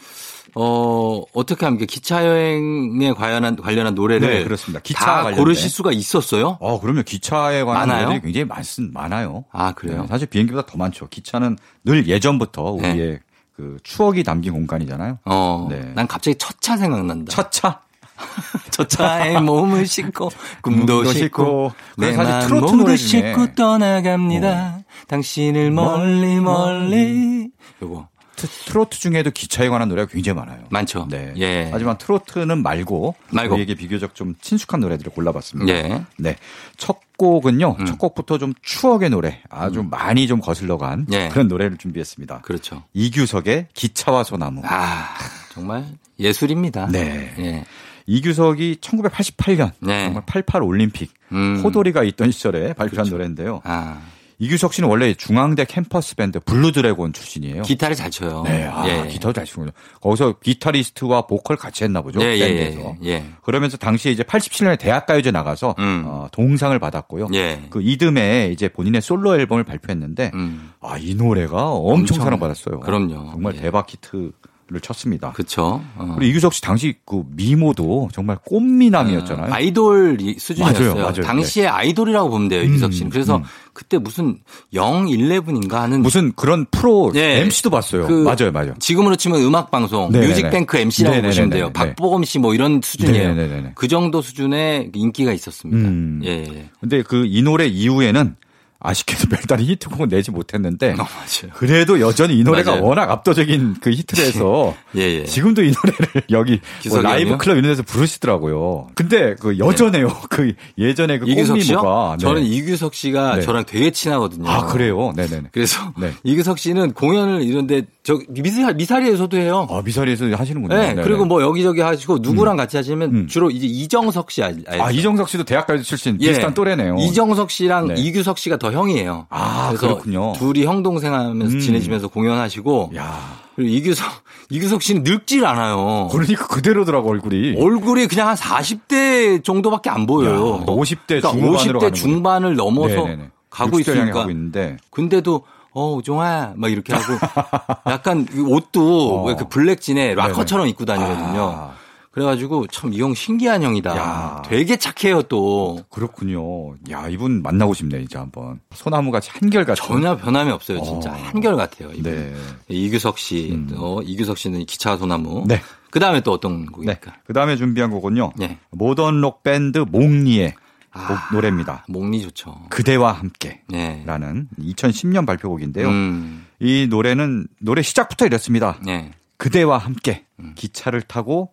어, 0.55 1.21
어떻게 1.33 1.65
합니까? 1.65 1.85
기차 1.87 2.25
여행에 2.25 3.13
관련한 3.13 3.55
관련한 3.55 3.95
노래를 3.95 4.27
네, 4.29 4.43
그렇습니다. 4.43 4.81
기차 4.81 5.05
다 5.05 5.15
관련된. 5.23 5.37
고르실 5.37 5.69
수가 5.69 5.91
있었어요? 5.91 6.57
어, 6.59 6.79
그러면 6.81 7.03
기차에 7.03 7.63
관한 7.63 7.87
많아요? 7.87 8.07
노래들이 8.07 8.33
굉장히 8.33 8.45
많, 8.45 8.63
많아요. 8.93 9.45
아, 9.51 9.71
그래요? 9.73 10.01
네, 10.01 10.07
사실 10.07 10.27
비행기보다 10.27 10.65
더 10.65 10.77
많죠. 10.77 11.07
기차는 11.09 11.57
늘 11.85 12.07
예전부터 12.07 12.77
네. 12.81 12.91
우리의 12.91 13.19
그 13.55 13.77
추억이 13.83 14.23
담긴 14.23 14.53
공간이잖아요. 14.53 15.19
어. 15.25 15.67
네. 15.69 15.91
난 15.95 16.07
갑자기 16.07 16.37
첫 16.37 16.55
차 16.61 16.77
생각난다. 16.77 17.31
첫 17.31 17.51
차. 17.51 17.81
첫 18.69 18.87
차에 18.87 19.39
몸을 19.39 19.87
싣고 19.87 20.29
꿈도 20.61 21.03
싣고. 21.05 21.71
내 21.97 22.11
몸도. 22.15 22.95
싣고 22.95 23.55
떠나갑니다. 23.55 24.79
당신을 25.07 25.71
멀리 25.71 26.39
멀리. 26.39 27.49
요거 27.81 28.07
트, 28.41 28.47
트로트 28.47 28.99
중에도 28.99 29.29
기차에 29.29 29.69
관한 29.69 29.89
노래가 29.89 30.11
굉장히 30.11 30.39
많아요. 30.39 30.63
많죠. 30.69 31.07
네. 31.09 31.33
예. 31.37 31.69
하지만 31.71 31.97
트로트는 31.97 32.63
말고, 32.63 33.15
말고. 33.29 33.53
우리에게 33.53 33.75
비교적 33.75 34.15
좀 34.15 34.33
친숙한 34.41 34.79
노래들을 34.79 35.11
골라봤습니다. 35.11 35.71
예. 35.71 36.03
네. 36.17 36.35
첫 36.77 36.99
곡은요. 37.17 37.75
음. 37.79 37.85
첫 37.85 37.99
곡부터 37.99 38.39
좀 38.39 38.53
추억의 38.63 39.11
노래, 39.11 39.41
아주 39.49 39.85
많이 39.87 40.27
좀 40.27 40.41
거슬러간 40.41 41.05
예. 41.11 41.29
그런 41.29 41.47
노래를 41.47 41.77
준비했습니다. 41.77 42.41
그렇죠. 42.41 42.83
이규석의 42.93 43.67
기차와 43.73 44.23
소나무. 44.23 44.63
아, 44.65 45.09
정말 45.51 45.85
예술입니다. 46.19 46.87
네. 46.87 47.33
예. 47.37 47.65
이규석이 48.07 48.77
1988년 48.81 49.71
네. 49.79 50.05
정말 50.05 50.23
88 50.25 50.63
올림픽 50.63 51.13
음. 51.31 51.61
호돌이가 51.63 52.03
있던 52.03 52.31
시절에 52.31 52.73
발표한 52.73 52.89
그렇죠. 52.89 53.11
노래인데요. 53.11 53.61
아, 53.63 54.01
이규석 54.41 54.73
씨는 54.73 54.89
원래 54.89 55.13
중앙대 55.13 55.65
캠퍼스 55.65 56.15
밴드 56.15 56.39
Blue 56.39 56.69
Dragon 56.69 57.13
출신이에요. 57.13 57.61
기타를 57.61 57.95
잘 57.95 58.09
쳐요. 58.09 58.41
네, 58.43 58.65
아, 58.65 58.83
예. 58.87 59.07
기타도 59.07 59.33
잘 59.33 59.45
치군요. 59.45 59.69
거기서 60.01 60.39
기타리스트와 60.39 61.27
보컬 61.27 61.57
같이 61.57 61.83
했나 61.83 62.01
보죠. 62.01 62.19
예, 62.23 62.35
예, 62.37 62.47
밴드에서. 62.47 62.95
예, 63.03 63.09
예. 63.09 63.25
그러면서 63.43 63.77
당시에 63.77 64.11
이제 64.11 64.23
87년에 64.23 64.79
대학가요제 64.79 65.29
나가서 65.29 65.75
음. 65.77 66.03
어, 66.07 66.27
동상을 66.31 66.77
받았고요. 66.79 67.27
예. 67.35 67.61
그 67.69 67.83
이듬해 67.83 68.49
이제 68.51 68.67
본인의 68.67 69.01
솔로 69.01 69.35
앨범을 69.35 69.63
발표했는데 69.63 70.31
음. 70.33 70.71
아, 70.81 70.97
이 70.97 71.13
노래가 71.13 71.69
엄청, 71.69 72.15
엄청 72.15 72.17
사랑받았어요. 72.21 72.79
그럼요. 72.79 73.29
정말 73.33 73.55
예. 73.57 73.61
대박 73.61 73.93
히트 73.93 74.31
를 74.71 74.79
쳤습니다. 74.79 75.33
그쵸. 75.33 75.81
어. 75.97 76.13
그리고 76.17 76.29
이규석 76.31 76.53
씨 76.53 76.61
당시 76.61 76.95
그 77.05 77.23
미모도 77.35 78.07
정말 78.13 78.37
꽃미남이었잖아요. 78.45 79.53
아이돌 79.53 80.17
이- 80.21 80.35
수준이었어요. 80.39 80.93
맞아요, 80.93 81.05
맞아요. 81.07 81.21
당시에 81.23 81.67
아이돌이라고 81.67 82.29
보면 82.29 82.47
돼요, 82.47 82.61
음, 82.61 82.69
이규석 82.69 82.93
씨는. 82.93 83.09
그래서 83.09 83.37
음. 83.37 83.43
그때 83.73 83.97
무슨 83.97 84.39
0, 84.73 85.07
11인가 85.07 85.73
하는 85.73 86.01
무슨 86.01 86.31
그런 86.37 86.65
프로 86.71 87.11
예. 87.15 87.41
MC도 87.41 87.69
봤어요. 87.69 88.07
그 88.07 88.13
맞아요, 88.23 88.51
맞아요. 88.53 88.73
지금으로 88.79 89.17
치면 89.17 89.41
음악 89.41 89.71
방송, 89.71 90.09
네네네. 90.11 90.27
Music 90.29 90.56
Bank 90.56 90.77
MC라고 90.77 91.15
네네네네. 91.15 91.27
보시면 91.29 91.49
돼요. 91.49 91.65
네. 91.67 91.73
박보검 91.73 92.23
씨 92.23 92.39
뭐 92.39 92.53
이런 92.53 92.79
수준이에요. 92.81 93.35
네네네네. 93.35 93.71
그 93.75 93.87
정도 93.89 94.21
수준의 94.21 94.91
인기가 94.95 95.33
있었습니다. 95.33 95.87
음. 95.89 96.21
예, 96.23 96.29
예. 96.47 96.69
근데 96.79 97.01
그 97.03 97.25
이 97.25 97.41
노래 97.41 97.65
이후에는 97.67 98.35
아쉽게도 98.81 99.29
별다른 99.35 99.65
히트곡은 99.65 100.09
내지 100.09 100.31
못했는데 100.31 100.91
어, 100.93 100.95
맞아요. 100.97 101.53
그래도 101.55 101.99
여전히 101.99 102.37
이 102.37 102.43
노래가 102.43 102.71
맞아요. 102.71 102.83
워낙 102.83 103.11
압도적인 103.11 103.75
그 103.81 103.91
히트를 103.91 104.25
해서 104.25 104.75
예, 104.95 105.01
예. 105.01 105.25
지금도 105.25 105.63
이 105.63 105.71
노래를 105.71 106.23
여기 106.31 106.59
뭐 106.89 107.01
라이브? 107.01 107.37
클럽 107.37 107.57
이런 107.57 107.71
데서 107.71 107.83
부르시더라고요. 107.83 108.87
근데 108.95 109.35
그 109.39 109.57
여전해요. 109.59 110.07
그 110.29 110.53
예전에 110.77 111.19
그 111.19 111.29
이규석? 111.29 111.57
꽃미모가. 111.57 112.17
네. 112.19 112.25
저는 112.25 112.43
이규석 112.43 112.93
씨가 112.95 113.35
네. 113.35 113.41
저랑 113.41 113.65
되게 113.65 113.91
친하거든요. 113.91 114.49
아 114.49 114.65
그래요? 114.65 115.13
네네네. 115.15 115.49
그래서 115.51 115.93
네. 115.97 116.13
이규석 116.23 116.57
씨는 116.59 116.93
공연을 116.93 117.43
이런데 117.43 117.83
저 118.03 118.19
미사, 118.29 118.71
미사리에서도 118.73 119.37
해요. 119.37 119.67
아 119.69 119.81
미사리에서 119.85 120.25
하시는군요. 120.35 120.75
네, 120.75 120.87
네네. 120.87 121.03
그리고 121.03 121.23
뭐 121.25 121.41
여기저기 121.43 121.81
하시고 121.81 122.17
누구랑 122.17 122.57
같이 122.57 122.75
하시면 122.75 123.15
음. 123.15 123.27
주로 123.27 123.51
이제 123.51 123.67
이정석 123.67 124.31
씨 124.31 124.41
알- 124.41 124.63
알죠? 124.67 124.83
아 124.83 124.89
이정석 124.89 125.29
씨도 125.29 125.43
대학가요 125.43 125.83
출신 125.83 126.17
예. 126.19 126.29
비슷한 126.29 126.55
또래네요. 126.55 126.95
이정석 126.97 127.51
씨랑 127.51 127.89
네. 127.89 127.93
이규석 127.97 128.39
씨가 128.39 128.57
더 128.57 128.71
형이에요. 128.71 129.27
아, 129.29 129.73
그렇군요. 129.77 130.33
둘이 130.37 130.65
형 130.65 130.81
동생 130.81 131.13
하면서 131.13 131.55
음. 131.55 131.59
지내시면서 131.59 132.07
공연하시고 132.07 132.93
야 132.95 133.37
그리고 133.55 133.69
이규석 133.71 134.07
이규석 134.49 134.81
씨는 134.81 135.03
늙질 135.03 135.45
않아요. 135.45 136.07
그러니까 136.11 136.47
그대로더라고 136.47 137.07
얼굴이. 137.11 137.55
얼굴이 137.59 138.07
그냥 138.07 138.29
한 138.29 138.35
40대 138.35 139.43
정도밖에 139.43 139.91
안 139.91 140.07
보여요. 140.07 140.61
야, 140.61 140.65
50대 140.65 141.21
그러니까 141.21 141.31
중반으로 141.31 141.57
50대 141.57 141.81
가는군요. 141.81 141.91
중반을 141.91 142.55
넘어서 142.55 142.95
네네네. 142.95 143.29
가고 143.51 143.77
60대 143.77 143.89
향해 143.89 143.99
있으니까. 144.01 144.19
가고 144.19 144.31
있는데 144.31 144.77
근데도 144.89 145.43
어, 145.73 145.93
우종아, 145.95 146.53
막 146.55 146.71
이렇게 146.71 146.93
하고 146.93 147.13
약간 147.89 148.27
이 148.35 148.39
옷도 148.39 149.21
어. 149.21 149.25
왜그 149.27 149.47
블랙진에 149.47 150.15
락커처럼 150.15 150.67
입고 150.67 150.85
다니거든요. 150.85 151.41
아, 151.55 151.71
그래가지고 152.11 152.67
참 152.67 152.91
이 152.93 152.99
형 152.99 153.13
신기한 153.13 153.63
형이다. 153.63 153.95
야. 153.95 154.41
되게 154.45 154.75
착해요 154.75 155.21
또. 155.23 155.79
그렇군요. 155.89 156.73
야, 156.91 157.07
이분 157.07 157.41
만나고 157.41 157.73
싶네, 157.73 158.01
이제 158.01 158.17
한번. 158.17 158.59
소나무 158.73 159.11
같이 159.11 159.29
한결같이. 159.31 159.81
전혀 159.81 160.17
변함이 160.17 160.51
없어요, 160.51 160.83
진짜 160.83 161.09
어. 161.09 161.13
한결 161.13 161.55
같아요. 161.55 161.89
이분. 161.93 162.03
네. 162.03 162.33
이규석 162.67 163.17
씨, 163.17 163.51
음. 163.53 163.69
어, 163.77 164.01
이규석 164.03 164.37
씨는 164.37 164.65
기차 164.65 164.97
소나무. 164.97 165.45
네. 165.47 165.61
그 165.89 166.01
다음에 166.01 166.19
또 166.19 166.33
어떤 166.33 166.61
네. 166.61 166.65
곡입니까? 166.71 167.13
그 167.25 167.31
다음에 167.31 167.55
준비한 167.55 167.91
곡은요. 167.91 168.31
네. 168.35 168.57
모던 168.71 169.21
록 169.21 169.41
밴드 169.43 169.77
몽니의 169.89 170.53
아. 170.91 171.07
곡 171.07 171.35
노래입니다. 171.35 171.85
목리 171.87 172.21
좋죠. 172.21 172.65
그대와 172.69 173.13
함께. 173.13 173.61
네. 173.69 174.03
라는 174.05 174.47
2010년 174.59 175.25
발표곡인데요. 175.25 175.87
음, 175.87 176.45
이 176.59 176.87
노래는 176.89 177.47
노래 177.59 177.81
시작부터 177.81 178.25
이랬습니다. 178.25 178.77
네. 178.83 179.11
그대와 179.37 179.77
함께 179.77 180.25
음. 180.39 180.53
기차를 180.55 181.01
타고 181.01 181.51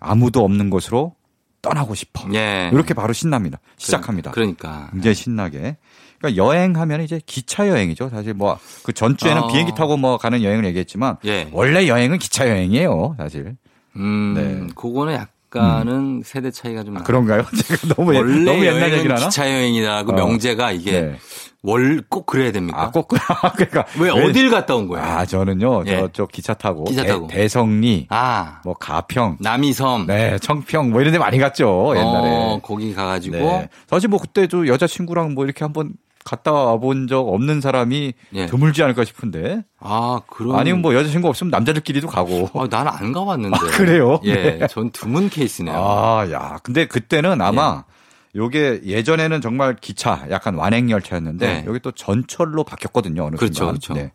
아무도 0.00 0.44
없는 0.44 0.70
곳으로 0.70 1.14
떠나고 1.62 1.94
싶어. 1.94 2.28
예. 2.34 2.70
이렇게 2.72 2.94
바로 2.94 3.12
신납니다. 3.12 3.58
시작합니다. 3.76 4.30
그러니까. 4.30 4.88
굉장히 4.92 5.14
신나게. 5.14 5.76
그러니까 6.18 6.42
여행하면 6.42 7.02
이제 7.02 7.20
기차 7.26 7.68
여행이죠. 7.68 8.08
사실 8.08 8.34
뭐 8.34 8.58
그 8.86 8.92
전주에는 8.92 9.42
어. 9.42 9.48
비행기 9.48 9.74
타고 9.74 9.96
뭐 9.96 10.16
가는 10.16 10.42
여행을 10.44 10.64
얘기했지만 10.66 11.16
예. 11.24 11.48
원래 11.50 11.88
여행은 11.88 12.18
기차 12.18 12.48
여행이에요. 12.48 13.16
사실. 13.18 13.56
음, 13.96 14.34
네. 14.36 14.74
그거는 14.76 15.14
약간 15.14 15.26
은 15.54 16.22
세대 16.24 16.50
차이가 16.50 16.82
좀 16.82 16.96
아, 16.96 16.98
나. 17.00 17.04
그런가요? 17.04 17.44
제가 17.64 17.94
너무 17.94 18.14
옛- 18.14 18.18
원래 18.18 18.44
너무 18.44 18.64
옛날 18.66 18.92
얘기를 18.92 19.14
하나? 19.16 19.26
기차 19.28 19.50
여행이라고 19.50 20.12
어. 20.12 20.14
명제가 20.14 20.72
이게 20.72 21.00
네. 21.00 21.16
월꼭 21.62 22.26
그래야 22.26 22.52
됩니까? 22.52 22.80
아, 22.82 22.90
꼭 22.90 23.08
그러니까 23.56 23.84
왜 23.98 24.10
어딜 24.10 24.50
갔다 24.50 24.76
온 24.76 24.86
거예요? 24.88 25.04
아, 25.04 25.24
저는요. 25.24 25.84
예. 25.86 25.96
저쪽 26.00 26.30
기차 26.30 26.54
타고 26.54 26.84
기차 26.84 27.02
대- 27.02 27.08
타고. 27.08 27.26
대 27.28 27.48
성리 27.48 28.06
아, 28.10 28.60
뭐 28.64 28.74
가평 28.74 29.38
남이섬. 29.40 30.06
네, 30.06 30.38
청평 30.40 30.90
뭐 30.90 31.00
이런 31.00 31.12
데 31.12 31.18
많이 31.18 31.38
갔죠. 31.38 31.92
옛날에. 31.96 32.28
어, 32.30 32.60
거기 32.62 32.94
가가지고 32.94 33.36
네. 33.36 33.68
사실 33.88 34.08
뭐 34.08 34.18
그때 34.20 34.46
도 34.46 34.66
여자 34.68 34.86
친구랑 34.86 35.34
뭐 35.34 35.44
이렇게 35.44 35.64
한번 35.64 35.90
갔다 36.26 36.52
와 36.52 36.76
본 36.78 37.06
적 37.08 37.28
없는 37.28 37.60
사람이 37.60 38.12
예. 38.34 38.46
드물지 38.46 38.82
않을까 38.82 39.04
싶은데. 39.04 39.64
아 39.78 40.20
그런. 40.28 40.56
아니면 40.58 40.82
뭐 40.82 40.94
여자친구 40.94 41.28
없으면 41.28 41.50
남자들끼리도 41.50 42.08
가고. 42.08 42.50
아, 42.54 42.66
나는 42.68 42.90
안 42.92 43.12
가봤는데. 43.12 43.56
아, 43.56 43.60
그래요? 43.60 44.20
예, 44.24 44.58
네. 44.58 44.66
전 44.66 44.90
드문 44.90 45.30
케이스네요. 45.30 45.74
아, 45.76 46.26
야. 46.32 46.58
근데 46.62 46.86
그때는 46.86 47.40
아마 47.40 47.84
예. 47.88 47.96
요게 48.38 48.80
예전에는 48.84 49.40
정말 49.40 49.76
기차 49.80 50.26
약간 50.30 50.56
완행 50.56 50.90
열차였는데 50.90 51.46
네. 51.46 51.64
여기 51.66 51.78
또 51.80 51.90
전철로 51.92 52.64
바뀌었거든요. 52.64 53.24
어느 53.24 53.36
그렇죠, 53.36 53.54
순간. 53.54 53.74
그렇죠. 53.76 53.94
네. 53.94 54.12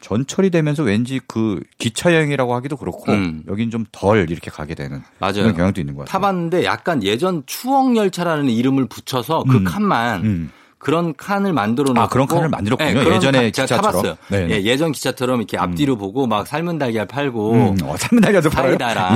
전철이 0.00 0.50
되면서 0.50 0.84
왠지 0.84 1.20
그 1.26 1.60
기차 1.78 2.14
여행이라고 2.14 2.54
하기도 2.54 2.76
그렇고 2.76 3.10
음. 3.10 3.42
여긴 3.48 3.70
좀 3.70 3.84
덜 3.90 4.30
이렇게 4.30 4.48
가게 4.50 4.74
되는 4.76 5.02
맞아요. 5.18 5.34
그런 5.42 5.56
경향도 5.56 5.80
있는 5.80 5.94
것 5.96 6.02
같아요. 6.04 6.12
타봤는데 6.12 6.64
약간 6.64 7.02
예전 7.02 7.42
추억 7.46 7.96
열차라는 7.96 8.48
이름을 8.48 8.86
붙여서 8.86 9.44
그 9.50 9.56
음. 9.56 9.64
칸만 9.64 10.24
음. 10.24 10.50
그런 10.84 11.14
칸을 11.16 11.54
만들어 11.54 11.86
놓고 11.88 12.00
아, 12.00 12.08
그런 12.08 12.26
칸을 12.26 12.50
만들었군요. 12.50 12.92
그런 12.92 13.14
예전에 13.16 13.38
칸 13.38 13.46
기차처럼. 13.46 13.82
타봤어요. 13.84 14.16
네. 14.28 14.48
예, 14.50 14.62
예전 14.64 14.92
기차처럼 14.92 15.40
이렇게 15.40 15.56
앞뒤로 15.56 15.96
보고 15.96 16.26
막 16.26 16.46
삶은 16.46 16.78
달걀 16.78 17.06
팔고 17.06 17.52
음, 17.52 17.76
어, 17.84 17.96
삶은 17.96 18.20
달걀도 18.20 18.50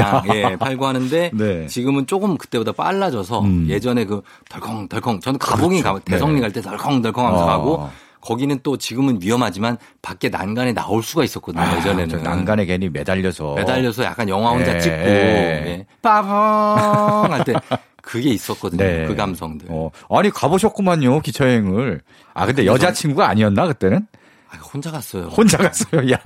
야. 0.01 0.23
예 0.35 0.57
팔고 0.57 0.87
하는데 0.87 1.31
네. 1.37 1.67
지금은 1.67 2.07
조금 2.07 2.39
그때보다 2.39 2.73
빨라져서 2.73 3.41
음. 3.43 3.67
예전에 3.69 4.07
그 4.07 4.23
덜컹덜컹 4.49 5.21
저는 5.21 5.39
가봉이 5.39 5.83
그렇죠. 5.83 5.99
가 5.99 6.01
대성리 6.05 6.37
네. 6.37 6.41
갈때 6.41 6.63
덜컹덜컹하면서 6.63 7.45
어. 7.45 7.47
가고 7.47 7.89
거기는 8.23 8.59
또 8.63 8.79
지금은 8.79 9.19
위험하지만 9.23 9.77
밖에 10.01 10.31
난간에 10.31 10.73
나올 10.73 11.03
수가 11.03 11.23
있었거든요 11.23 11.63
아, 11.63 11.77
예전에는 11.77 12.09
저 12.09 12.17
난간에 12.17 12.65
괜히 12.65 12.89
매달려서 12.89 13.55
매달려서 13.55 14.05
약간 14.05 14.29
영화 14.31 14.51
혼자 14.51 14.75
예. 14.75 14.81
찍고 14.81 14.97
예. 14.97 15.87
빠펑 16.01 17.31
할 17.33 17.45
때 17.45 17.53
그게 18.09 18.31
있었거든요 18.31 18.83
네. 18.83 19.07
그 19.07 19.15
감성들 19.15 19.67
어, 19.71 19.91
아니 20.09 20.31
가보셨구만요 20.31 21.21
기차 21.21 21.45
여행을. 21.45 22.01
아 22.33 22.47
근데 22.47 22.65
여자친구가 22.65 23.29
아니었나 23.29 23.67
그때는? 23.67 24.07
아, 24.51 24.57
혼자 24.57 24.91
갔어요 24.91 25.25
혼자 25.25 25.59
갔어요. 25.59 26.11
야. 26.13 26.19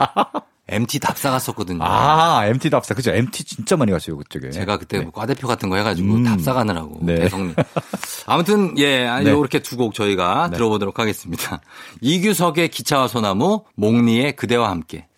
MT 0.68 1.00
답사 1.00 1.32
갔었거든요 1.32 1.80
아 1.82 2.46
MT 2.46 2.70
답사 2.70 2.94
그죠? 2.94 3.10
MT 3.10 3.42
진짜 3.44 3.76
많이 3.76 3.90
갔어요 3.90 4.16
그쪽에. 4.16 4.50
제가 4.50 4.76
그때 4.78 4.98
네. 4.98 5.02
뭐 5.02 5.12
과대표 5.12 5.48
같은 5.48 5.68
거 5.68 5.74
해가지고 5.76 6.14
음. 6.14 6.22
답사 6.24 6.52
가느라고 6.52 7.00
네. 7.02 7.16
대성리. 7.16 7.54
아무튼 8.26 8.78
예, 8.78 9.06
네. 9.24 9.30
이렇게 9.30 9.58
두 9.58 9.76
곡 9.76 9.92
저희가 9.94 10.50
네. 10.50 10.56
들어보도록 10.56 11.00
하겠습니다. 11.00 11.60
이규석의 12.00 12.68
기차와 12.68 13.08
소나무, 13.08 13.64
몽리의 13.74 14.36
그대와 14.36 14.70
함께. 14.70 15.08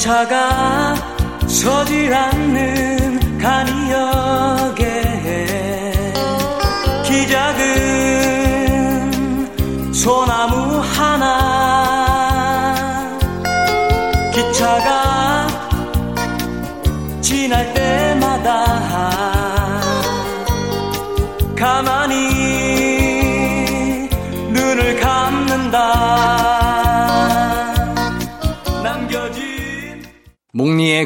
차가 0.00 0.94
서질 1.46 2.14
않는 2.14 2.89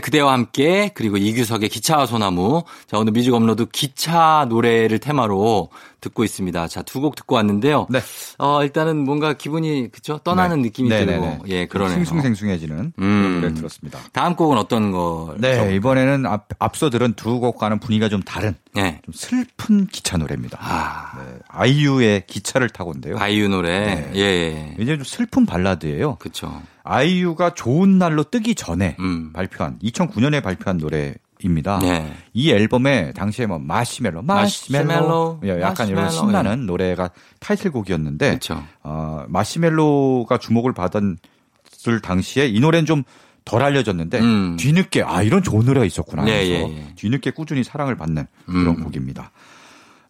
그대와 0.01 0.33
함께 0.33 0.91
그리고 0.95 1.17
이규석의 1.17 1.69
기차와 1.69 2.07
소나무. 2.07 2.65
자 2.87 2.99
오늘 2.99 3.13
music 3.13 3.33
upload 3.33 3.67
기차 3.67 4.47
노래를 4.49 4.99
테마로 4.99 5.71
듣고 6.05 6.23
있습니다. 6.25 6.69
자 6.69 6.83
두 6.83 7.01
곡 7.01 7.17
듣고 7.17 7.35
왔는데요. 7.35 7.87
네. 7.91 8.01
어 8.39 8.63
일단은 8.63 8.99
뭔가 9.05 9.33
기분이 9.33 9.89
그죠 9.91 10.19
떠나는 10.23 10.59
네. 10.63 10.69
느낌이 10.69 10.89
네네네. 10.89 11.13
들고 11.19 11.39
예 11.49 11.67
그러네요. 11.67 11.97
싱숭생숭해지는 11.97 12.93
음. 12.99 13.33
노래를 13.35 13.55
들었습니다. 13.55 13.99
다음 14.13 14.37
곡은 14.37 14.57
어떤 14.59 14.93
거? 14.93 15.35
네 15.39 15.75
이번에는 15.77 16.27
앞, 16.27 16.49
앞서 16.59 16.91
들은 16.91 17.15
두 17.15 17.41
곡과는 17.41 17.81
분위기가 17.81 18.09
좀 18.09 18.23
다른 18.23 18.55
네. 18.75 19.01
좀 19.05 19.13
슬픈 19.15 19.87
기차 19.87 20.17
노래입니다. 20.17 20.59
아 20.61 21.19
네, 21.19 21.39
아이유의 21.49 22.25
기차를 22.27 22.69
타고인데요. 22.71 23.17
아이유 23.19 23.49
노래. 23.49 23.81
네. 23.95 24.11
예, 24.15 24.21
예. 24.21 24.75
굉장히 24.77 24.99
좀 24.99 25.05
슬픈 25.05 25.47
발라드예요. 25.47 26.17
그쵸. 26.17 26.63
아이유가 26.85 27.55
좋은 27.55 27.99
날로 27.99 28.25
뜨기 28.25 28.55
전에 28.55 28.97
음. 29.01 29.33
발표한 29.33 29.79
2009년에 29.83 30.43
발표한 30.43 30.77
노래 30.79 31.15
입니다. 31.43 31.79
네. 31.81 32.15
이 32.33 32.51
앨범에 32.51 33.13
당시에 33.13 33.47
뭐 33.47 33.59
마시멜로, 33.59 34.23
마시멜로, 34.23 34.85
마시멜로, 34.85 35.41
예, 35.45 35.61
약간 35.61 35.89
이런 35.89 36.05
마시멜로, 36.05 36.29
신나는 36.29 36.67
노래가 36.67 37.11
타이틀곡이었는데 37.41 38.35
그쵸. 38.35 38.63
어, 38.83 39.25
마시멜로가 39.29 40.39
주목을 40.39 40.73
받았을 40.73 42.01
당시에 42.03 42.47
이 42.49 42.61
노래는 42.61 42.87
좀 42.87 43.05
덜 43.45 43.63
알려졌는데 43.63 44.21
음. 44.21 44.57
뒤늦게 44.57 45.03
아 45.03 45.23
이런 45.23 45.43
좋은 45.43 45.67
노래가 45.67 45.85
있었구나 45.85 46.27
예, 46.29 46.33
해서 46.33 46.71
예, 46.71 46.77
예. 46.77 46.93
뒤늦게 46.97 47.33
꾸준히 47.33 47.63
사랑을 47.63 47.97
받는 47.97 48.27
그런 48.47 48.69
음. 48.69 48.85
곡입니다. 48.85 49.31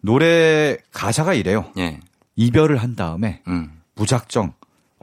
노래 0.01 0.77
가사가 0.93 1.33
이래요. 1.33 1.65
예. 1.77 1.99
이별을 2.35 2.77
한 2.77 2.95
다음에 2.95 3.41
음. 3.47 3.71
무작정 3.95 4.53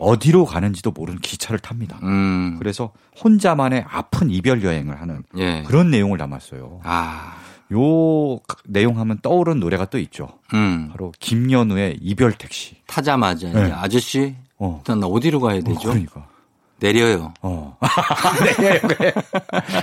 어디로 0.02 0.44
가는지도 0.44 0.90
모르는 0.90 1.20
기차를 1.20 1.58
탑니다. 1.58 1.98
음. 2.02 2.56
그래서 2.58 2.92
혼자만의 3.22 3.84
아픈 3.88 4.30
이별 4.30 4.62
여행을 4.62 5.00
하는 5.00 5.22
예. 5.36 5.62
그런 5.66 5.90
내용을 5.90 6.18
담았어요. 6.18 6.80
아. 6.84 7.36
요 7.72 8.38
내용 8.66 8.98
하면 8.98 9.18
떠오른 9.22 9.60
노래가 9.60 9.86
또 9.86 9.98
있죠. 9.98 10.28
음. 10.52 10.88
바로 10.90 11.12
김연우의 11.18 11.98
이별 12.02 12.32
택시. 12.32 12.76
타자마자 12.86 13.50
네. 13.50 13.72
아저씨 13.72 14.34
어. 14.58 14.78
일단 14.80 15.00
나 15.00 15.06
어디로 15.06 15.40
가야 15.40 15.60
되죠? 15.60 15.88
그러니까. 15.88 16.26
내려요. 16.82 17.32
어. 17.42 17.76
네, 18.58 18.80
그래. 18.80 19.12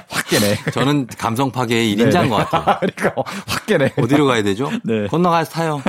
확 0.09 0.27
깨네. 0.27 0.57
저는 0.73 1.07
감성 1.17 1.49
파괴의 1.49 1.95
1인자인 1.95 2.29
것 2.29 2.35
같아요. 2.35 2.77
그러니까 2.93 3.13
어, 3.15 3.23
확 3.47 3.65
깨네. 3.65 3.93
어디로 3.97 4.25
가야 4.25 4.43
되죠? 4.43 4.69
네. 4.83 5.07
건너가서 5.07 5.49
타요. 5.51 5.81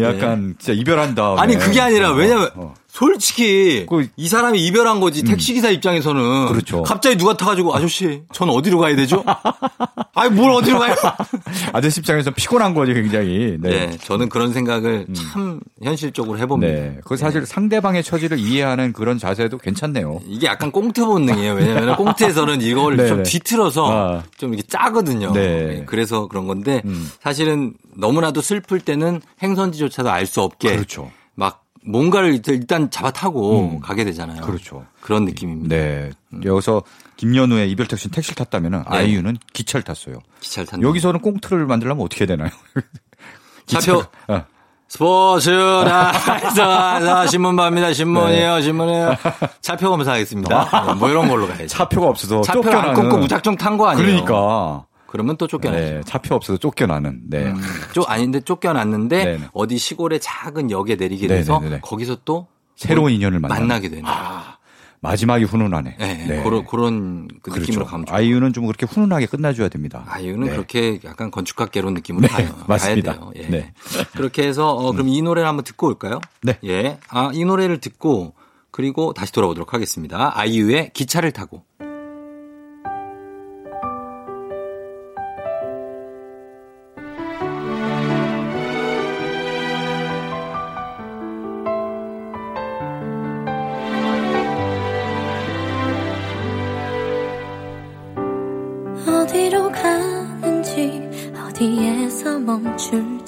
약간 0.00 0.54
진짜 0.58 0.72
이별한 0.80 1.16
다음에. 1.16 1.40
아니 1.40 1.56
그게 1.56 1.80
아니라 1.80 2.12
어, 2.12 2.14
왜냐면 2.14 2.48
어. 2.54 2.72
솔직히 2.96 3.84
그- 3.86 4.08
이 4.16 4.26
사람이 4.26 4.58
이별한 4.66 5.00
거지 5.00 5.22
택시기사 5.22 5.68
입장에서는 5.68 6.46
그렇죠. 6.48 6.82
갑자기 6.82 7.18
누가 7.18 7.36
타가지고 7.36 7.76
아저씨 7.76 8.22
전 8.32 8.48
어디로 8.48 8.78
가야 8.78 8.96
되죠? 8.96 9.22
아니 10.14 10.30
뭘 10.34 10.50
어디로 10.52 10.78
가요? 10.78 10.94
아저씨 11.74 12.00
입장에서 12.00 12.30
피곤한 12.30 12.72
거죠, 12.72 12.94
굉장히. 12.94 13.58
네. 13.60 13.86
네. 13.88 13.98
저는 13.98 14.30
그런 14.30 14.54
생각을 14.54 15.06
참 15.12 15.60
현실적으로 15.82 16.38
해봅니다. 16.38 16.72
네. 16.72 16.98
그 17.04 17.18
사실 17.18 17.44
상대방의 17.44 18.02
처지를 18.02 18.38
이해하는 18.38 18.94
그런 18.94 19.18
자세도 19.18 19.58
괜찮네요. 19.58 20.22
이게 20.26 20.46
약간 20.46 20.72
꽁트 20.72 21.04
본능이에요. 21.04 21.52
왜냐하면 21.52 21.96
꽁트에서는 21.96 22.62
이걸 22.62 22.96
네, 22.96 23.08
좀 23.08 23.18
네. 23.18 23.22
뒤틀어서 23.24 23.92
아. 23.92 24.22
좀 24.38 24.54
이렇게 24.54 24.66
짜거든요. 24.68 25.32
네. 25.34 25.46
네, 25.66 25.82
그래서 25.84 26.28
그런 26.28 26.46
건데 26.46 26.80
음. 26.86 27.10
사실은 27.22 27.74
너무나도 27.94 28.40
슬플 28.40 28.80
때는 28.80 29.20
행선지조차도 29.42 30.08
알 30.10 30.24
수 30.26 30.40
없게 30.40 30.70
그렇죠. 30.74 31.10
막 31.34 31.65
뭔가를 31.86 32.40
일단 32.48 32.90
잡아타고 32.90 33.60
음. 33.76 33.80
가게 33.80 34.04
되잖아요. 34.04 34.42
그렇죠. 34.42 34.84
그런 35.00 35.24
느낌입니다. 35.24 35.74
네. 35.74 36.10
여기서 36.44 36.82
김연우의 37.16 37.70
이별 37.70 37.86
택시 37.86 38.08
택시를 38.10 38.34
탔다면 38.36 38.72
네. 38.72 38.82
아이유는 38.86 39.38
기차를 39.52 39.82
탔어요. 39.84 40.16
기차를 40.40 40.66
탄다. 40.66 40.86
여기서는 40.86 41.20
꽁트를 41.20 41.66
만들려면 41.66 42.04
어떻게 42.04 42.24
해야 42.24 42.36
되나요? 42.36 42.50
차표 43.66 44.02
어. 44.28 44.44
스포츠 44.88 45.50
나 46.56 47.26
신문 47.26 47.56
봐입니다. 47.56 47.92
신문이에요. 47.92 48.54
네. 48.56 48.62
신문이에요. 48.62 49.16
차표 49.60 49.90
검사하겠습니다. 49.90 50.70
네, 50.86 50.94
뭐 50.94 51.08
이런 51.10 51.28
걸로 51.28 51.46
가야죠. 51.48 51.66
차표가 51.66 52.06
없어서 52.08 52.40
차표를 52.42 52.74
안. 52.76 52.94
끊고 52.94 53.18
무작정 53.18 53.56
탄 53.56 53.76
거 53.76 53.88
아니에요. 53.88 54.06
그러니까. 54.06 54.84
그러면 55.06 55.36
또 55.36 55.46
쫓겨나죠. 55.46 55.80
네. 55.82 56.00
차표 56.04 56.34
없어서 56.34 56.58
쫓겨나는. 56.58 57.22
네. 57.28 57.44
음, 57.46 57.60
쫓 57.92 58.08
아닌데 58.10 58.40
쫓겨났는데 58.40 59.24
네네. 59.24 59.48
어디 59.52 59.78
시골의 59.78 60.20
작은 60.20 60.70
역에 60.70 60.96
내리게 60.96 61.26
네네네네. 61.26 61.38
돼서 61.68 61.80
거기서 61.82 62.18
또 62.24 62.46
새로운 62.74 63.12
인연을 63.12 63.40
만나. 63.40 63.54
만나게 63.54 63.88
되는. 63.88 64.04
마지막이 65.00 65.44
훈훈하네. 65.44 65.96
네, 65.98 66.42
그런 66.42 66.64
그런 66.64 67.28
그 67.42 67.50
그렇죠. 67.50 67.60
느낌으로 67.60 67.86
가면 67.86 68.06
좋아요. 68.06 68.18
아이유는 68.18 68.52
좀 68.52 68.66
그렇게 68.66 68.86
훈훈하게 68.86 69.26
끝나줘야 69.26 69.68
됩니다. 69.68 70.04
아이유는 70.08 70.46
네. 70.46 70.50
그렇게 70.50 70.98
약간 71.04 71.30
건축학개론 71.30 71.94
느낌으로 71.94 72.26
네, 72.26 72.28
가요. 72.32 72.48
맞습니다. 72.66 73.12
가야 73.12 73.20
돼요. 73.20 73.32
예. 73.36 73.48
네. 73.48 73.72
그렇게 74.16 74.46
해서 74.46 74.72
어, 74.72 74.92
그럼 74.92 75.08
이 75.08 75.22
노래를 75.22 75.46
한번 75.48 75.64
듣고 75.64 75.86
올까요? 75.86 76.20
네. 76.42 76.58
예. 76.64 76.98
아, 77.08 77.30
이 77.32 77.44
노래를 77.44 77.78
듣고 77.80 78.34
그리고 78.70 79.12
다시 79.12 79.32
돌아오도록 79.32 79.74
하겠습니다. 79.74 80.32
아이유의 80.38 80.90
기차를 80.92 81.30
타고. 81.32 81.62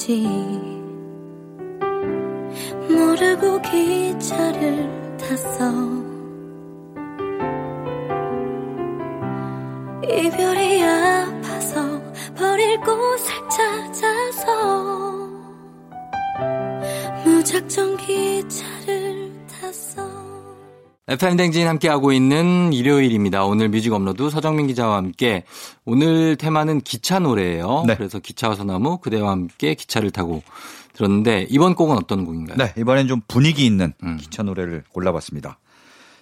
멈출지 0.09 0.25
모르고 2.89 3.61
기차를 3.61 5.19
탔어 5.19 5.71
이별이 10.03 10.83
아파서 10.83 12.03
버릴 12.35 12.81
곳을 12.81 13.35
찾아서 13.51 15.29
무작정 17.25 17.97
기차를 17.99 19.47
탔어 19.47 20.28
FM 21.09 21.37
대행진 21.39 21.67
함께하고 21.67 22.13
있는 22.13 22.71
일요일입니다. 22.75 23.45
오늘 23.45 23.71
music 23.71 23.95
upload 23.95 24.29
서정민 24.29 24.67
기자와 24.67 24.99
함께 24.99 25.45
오늘 25.87 26.37
테마는 26.37 26.83
기차 26.83 27.19
노래예요. 27.19 27.85
네. 27.87 27.97
그래서 27.97 28.19
기차와 28.19 28.57
소나무 28.57 28.99
그대와 28.99 29.31
함께 29.31 29.75
기차를 29.75 30.11
타고 30.11 30.43
들었는데 30.93 31.47
이번 31.49 31.75
곡은 31.75 31.97
어떤 31.97 32.27
곡인가요? 32.27 32.59
네, 32.59 32.75
이번엔 32.77 33.09
좀 33.09 33.23
분위기 33.27 33.65
있는 33.65 33.95
음. 34.03 34.19
기차 34.21 34.43
노래를 34.43 34.85
골라봤습니다. 34.93 35.59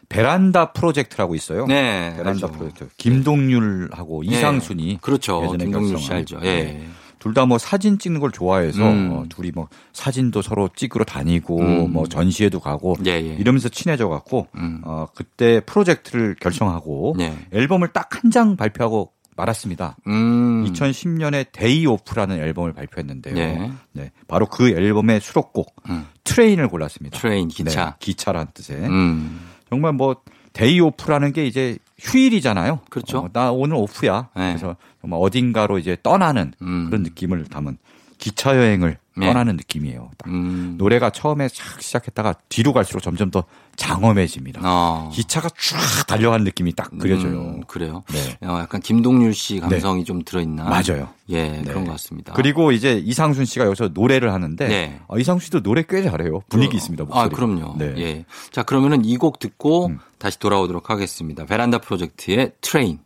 베란다 0.08 0.72
프로젝트라고 0.72 1.34
있어요. 1.34 1.66
네, 1.66 2.14
베란다 2.16 2.46
알죠. 2.46 2.52
프로젝트. 2.52 2.88
김동률하고 2.96 4.24
예. 4.26 4.36
이상순이 4.36 4.98
그렇죠. 5.00 5.42
예전에 5.44 5.64
김동률 5.64 5.98
씨. 5.98 6.12
알죠. 6.12 6.38
네. 6.38 6.86
예. 7.26 7.28
둘다 7.28 7.46
뭐 7.46 7.58
사진 7.58 7.98
찍는 7.98 8.20
걸 8.20 8.30
좋아해서 8.30 8.82
음. 8.88 9.10
어, 9.12 9.24
둘이 9.28 9.50
뭐 9.54 9.68
사진도 9.92 10.42
서로 10.42 10.68
찍으러 10.74 11.04
다니고 11.04 11.58
음. 11.60 11.92
뭐 11.92 12.06
전시회도 12.06 12.60
가고 12.60 12.96
예, 13.06 13.10
예. 13.12 13.34
이러면서 13.38 13.68
친해져 13.68 14.08
갖고 14.08 14.46
음. 14.56 14.80
어, 14.84 15.06
그때 15.14 15.60
프로젝트를 15.60 16.36
결성하고 16.40 17.14
네. 17.18 17.36
앨범을 17.52 17.88
딱 17.88 18.08
한 18.22 18.30
장 18.30 18.56
발표하고 18.56 19.12
말았습니다. 19.36 19.96
음. 20.06 20.64
2010년에 20.72 21.46
Day 21.52 21.86
Off라는 21.86 22.38
앨범을 22.40 22.72
발표했는데요. 22.72 23.34
네. 23.34 23.70
네. 23.92 24.10
바로 24.28 24.46
그 24.46 24.70
앨범의 24.70 25.20
수록곡 25.20 25.74
음. 25.90 26.06
Train을 26.24 26.68
골랐습니다. 26.68 27.18
Train 27.18 27.48
기차. 27.48 27.84
네, 27.84 27.92
기차란 27.98 28.48
뜻의 28.54 28.78
음. 28.78 29.40
정말 29.68 29.92
뭐 29.92 30.16
Day 30.54 30.80
Off라는 30.80 31.32
게 31.34 31.46
이제 31.46 31.76
휴일이잖아요. 31.98 32.80
그렇죠. 32.90 33.18
어, 33.18 33.28
나 33.32 33.50
오늘 33.50 33.76
off야. 33.76 34.28
네. 34.36 34.48
그래서 34.50 34.76
정말 35.00 35.20
어딘가로 35.22 35.78
이제 35.78 35.96
떠나는 36.02 36.52
음. 36.62 36.86
그런 36.86 37.02
느낌을 37.02 37.44
담은 37.46 37.78
기차 38.18 38.56
여행을 38.56 38.98
네. 39.16 39.26
떠나는 39.26 39.56
느낌이에요. 39.56 40.10
딱. 40.18 40.28
음. 40.30 40.74
노래가 40.78 41.10
처음에 41.10 41.48
쫙 41.48 41.80
시작했다가 41.80 42.34
뒤로 42.48 42.72
갈수록 42.72 43.00
점점 43.00 43.30
더 43.30 43.44
장엄해집니다. 43.76 44.60
어. 44.64 45.10
기차가 45.12 45.48
쫙 45.50 46.06
달려가는 46.06 46.44
느낌이 46.44 46.72
딱 46.74 46.90
그려져요. 46.98 47.38
음, 47.40 47.60
그래요. 47.66 48.02
네. 48.12 48.46
어, 48.46 48.58
약간 48.60 48.80
김동률 48.80 49.34
씨 49.34 49.60
감성이 49.60 50.04
좀 50.04 50.22
들어있나? 50.24 50.64
맞아요. 50.64 51.08
예, 51.28 51.48
네. 51.48 51.62
그런 51.62 51.84
것 51.84 51.92
같습니다. 51.92 52.32
그리고 52.32 52.72
이제 52.72 53.00
이상순 53.04 53.44
씨가 53.44 53.66
여기서 53.66 53.90
노래를 53.92 54.32
하는데 54.32 54.66
네. 54.68 55.00
어, 55.08 55.18
이상순 55.18 55.44
씨도 55.46 55.62
노래 55.62 55.82
꽤 55.88 56.02
잘해요. 56.02 56.40
분위기 56.48 56.76
있습니다. 56.76 57.04
목소리. 57.04 57.20
아, 57.24 57.28
그럼요. 57.28 57.74
네. 57.78 57.94
예. 57.98 58.24
자, 58.50 58.62
그러면은 58.62 59.04
이 59.04 59.16
곡 59.18 59.38
듣고 59.38 59.86
음. 59.86 59.98
다시 60.18 60.38
돌아오도록 60.38 60.90
하겠습니다. 60.90 61.44
베란다 61.46 61.78
프로젝트의 61.78 62.52
트레인. 62.60 63.00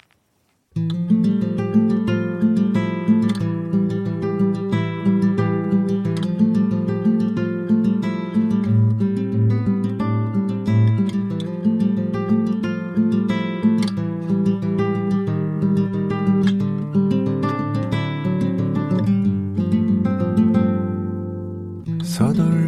서 22.21 22.60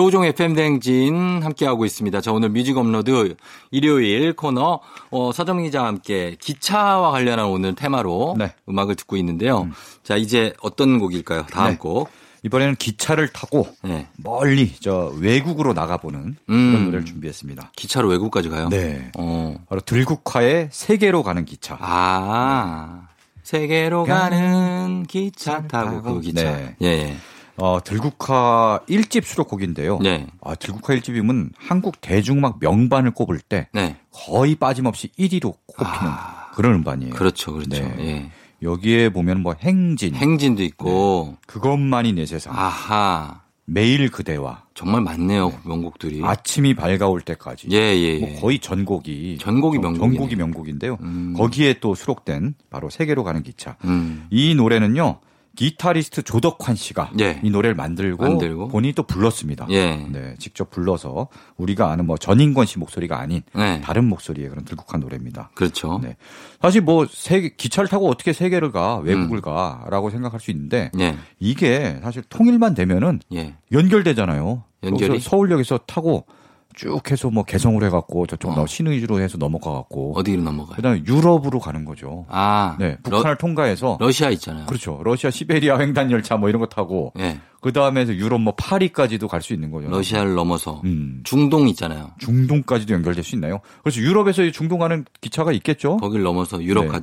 조우종 0.00 0.24
FM 0.24 0.54
대행진 0.54 1.42
함께하고 1.42 1.84
있습니다. 1.84 2.22
자, 2.22 2.32
오늘 2.32 2.48
music 2.48 2.78
upload 2.78 3.36
일요일 3.70 4.32
코너, 4.32 4.80
어, 5.10 5.30
서정민 5.30 5.66
기자와 5.66 5.88
함께 5.88 6.38
기차와 6.40 7.10
관련한 7.10 7.44
오늘 7.44 7.74
테마로 7.74 8.36
네. 8.38 8.54
음악을 8.66 8.94
듣고 8.94 9.18
있는데요. 9.18 9.68
자, 10.02 10.16
이제 10.16 10.54
어떤 10.62 10.98
곡일까요? 10.98 11.44
다음 11.50 11.72
네. 11.72 11.76
곡. 11.76 12.08
이번에는 12.44 12.76
기차를 12.76 13.28
타고 13.28 13.68
네. 13.82 14.08
멀리 14.16 14.72
저 14.80 15.12
외국으로 15.18 15.74
나가보는 15.74 16.36
음. 16.48 16.70
그런 16.72 16.84
노래를 16.86 17.04
준비했습니다. 17.04 17.72
기차로 17.76 18.08
외국까지 18.08 18.48
가요? 18.48 18.70
네. 18.70 19.12
어. 19.18 19.54
바로 19.68 19.82
들국화의 19.82 20.70
세계로 20.72 21.22
가는 21.22 21.44
기차. 21.44 21.76
아. 21.78 23.08
세계로 23.42 24.04
가는 24.04 25.04
기차 25.06 25.66
타고 25.66 26.14
그 26.14 26.20
기차. 26.22 26.42
네. 26.42 26.76
예, 26.80 26.86
예. 26.86 27.16
어, 27.56 27.78
들국화 27.84 28.80
1집 28.88 29.24
수록곡인데요. 29.24 29.98
네. 30.00 30.26
아, 30.42 30.54
들국화 30.54 30.94
1집이면 30.96 31.50
한국 31.58 32.00
대중음악 32.00 32.58
명반을 32.60 33.10
꼽을 33.12 33.38
때 33.40 33.68
네. 33.72 33.96
거의 34.12 34.54
빠짐없이 34.54 35.08
1위로 35.18 35.54
꼽히는 35.66 36.12
그런 36.54 36.74
음반이에요. 36.74 37.14
그렇죠, 37.14 37.52
그렇죠. 37.52 37.70
네. 37.70 37.94
예. 38.00 38.30
여기에 38.62 39.10
보면 39.10 39.40
뭐 39.42 39.54
행진, 39.60 40.14
행진도 40.14 40.62
있고. 40.62 41.36
그것만이 41.46 42.12
내 42.12 42.26
세상, 42.26 42.52
아하. 42.54 43.42
매일 43.64 44.10
그대와 44.10 44.64
정말 44.74 45.00
많네요, 45.02 45.52
명곡들이. 45.64 46.20
아침이 46.24 46.74
밝아올 46.74 47.20
때까지. 47.20 47.68
예, 47.70 47.76
예, 47.76 48.18
뭐 48.18 48.28
예. 48.30 48.34
거의 48.40 48.58
전곡이 48.58 49.38
전곡이 49.38 49.76
전- 49.76 49.92
명곡이네. 49.92 50.16
전곡이 50.16 50.36
명곡인데요. 50.36 50.98
음. 51.02 51.34
거기에 51.36 51.74
또 51.80 51.94
수록된 51.94 52.54
바로 52.68 52.90
세계로 52.90 53.22
가는 53.22 53.42
기차. 53.44 53.76
음. 53.84 54.26
이 54.30 54.54
노래는요. 54.56 55.20
기타리스트 55.56 56.22
조덕환 56.22 56.76
씨가 56.76 57.12
예. 57.20 57.40
이 57.42 57.50
노래를 57.50 57.74
만들고, 57.74 58.22
만들고. 58.22 58.68
본인이 58.68 58.94
또 58.94 59.02
불렀습니다. 59.02 59.66
예. 59.70 59.96
네, 59.96 60.34
직접 60.38 60.70
불러서 60.70 61.28
우리가 61.56 61.90
아는 61.90 62.06
뭐 62.06 62.16
전인권 62.16 62.66
씨 62.66 62.78
목소리가 62.78 63.18
아닌 63.18 63.42
네. 63.54 63.80
다른 63.80 64.04
목소리의 64.06 64.48
그런 64.48 64.64
들국화 64.64 65.00
노래입니다. 65.00 65.50
그렇죠. 65.54 66.00
네. 66.02 66.16
사실 66.62 66.80
뭐 66.80 67.06
세계 67.10 67.50
기차를 67.50 67.88
타고 67.88 68.08
어떻게 68.08 68.32
세계를 68.32 68.72
가 68.72 68.98
외국을 68.98 69.40
가라고 69.40 70.10
생각할 70.10 70.40
수 70.40 70.50
있는데 70.50 70.90
예. 70.98 71.16
이게 71.38 71.98
사실 72.02 72.22
통일만 72.28 72.74
되면은 72.74 73.20
예. 73.34 73.56
연결되잖아요. 73.72 74.64
연결이? 74.84 75.20
서울역에서 75.20 75.80
타고 75.86 76.26
쭉 76.74 77.10
해서 77.10 77.30
뭐 77.30 77.42
개성으로 77.44 77.84
해갖고 77.86 78.26
저쪽 78.26 78.52
어. 78.52 78.54
너 78.54 78.66
신의주로 78.66 79.20
해서 79.20 79.36
넘어가갖고 79.38 80.18
어디로 80.18 80.42
넘어가요? 80.42 80.76
그다음에 80.76 81.02
유럽으로 81.06 81.58
가는 81.58 81.84
거죠. 81.84 82.24
아. 82.28 82.76
네, 82.78 82.96
북한을 83.02 83.36
통과해서 83.36 83.96
러, 84.00 84.06
러시아 84.06 84.30
있잖아요. 84.30 84.66
그렇죠. 84.66 85.00
러시아 85.04 85.30
시베리아 85.30 85.78
횡단 85.78 86.10
열차 86.10 86.36
뭐 86.36 86.48
이런 86.48 86.60
거 86.60 86.66
타고 86.66 87.12
예. 87.18 87.38
그 87.60 87.72
다음에 87.72 88.06
유럽 88.06 88.40
뭐 88.40 88.54
파리까지도 88.56 89.28
갈 89.28 89.42
수 89.42 89.52
있는 89.52 89.70
거죠. 89.70 89.88
러시아를 89.90 90.34
넘어서 90.34 90.80
음. 90.84 91.20
중동 91.24 91.68
있잖아요. 91.68 92.12
중동까지도 92.18 92.94
연결될 92.94 93.24
수 93.24 93.34
있나요? 93.34 93.60
그래서 93.82 94.00
유럽에서 94.00 94.42
이 94.44 94.52
중동 94.52 94.78
가는 94.78 95.04
기차가 95.20 95.52
있겠죠. 95.52 95.96
거길 95.98 96.22
넘어서 96.22 96.62
유럽 96.62 96.84
네. 96.84 96.88
가 96.88 97.00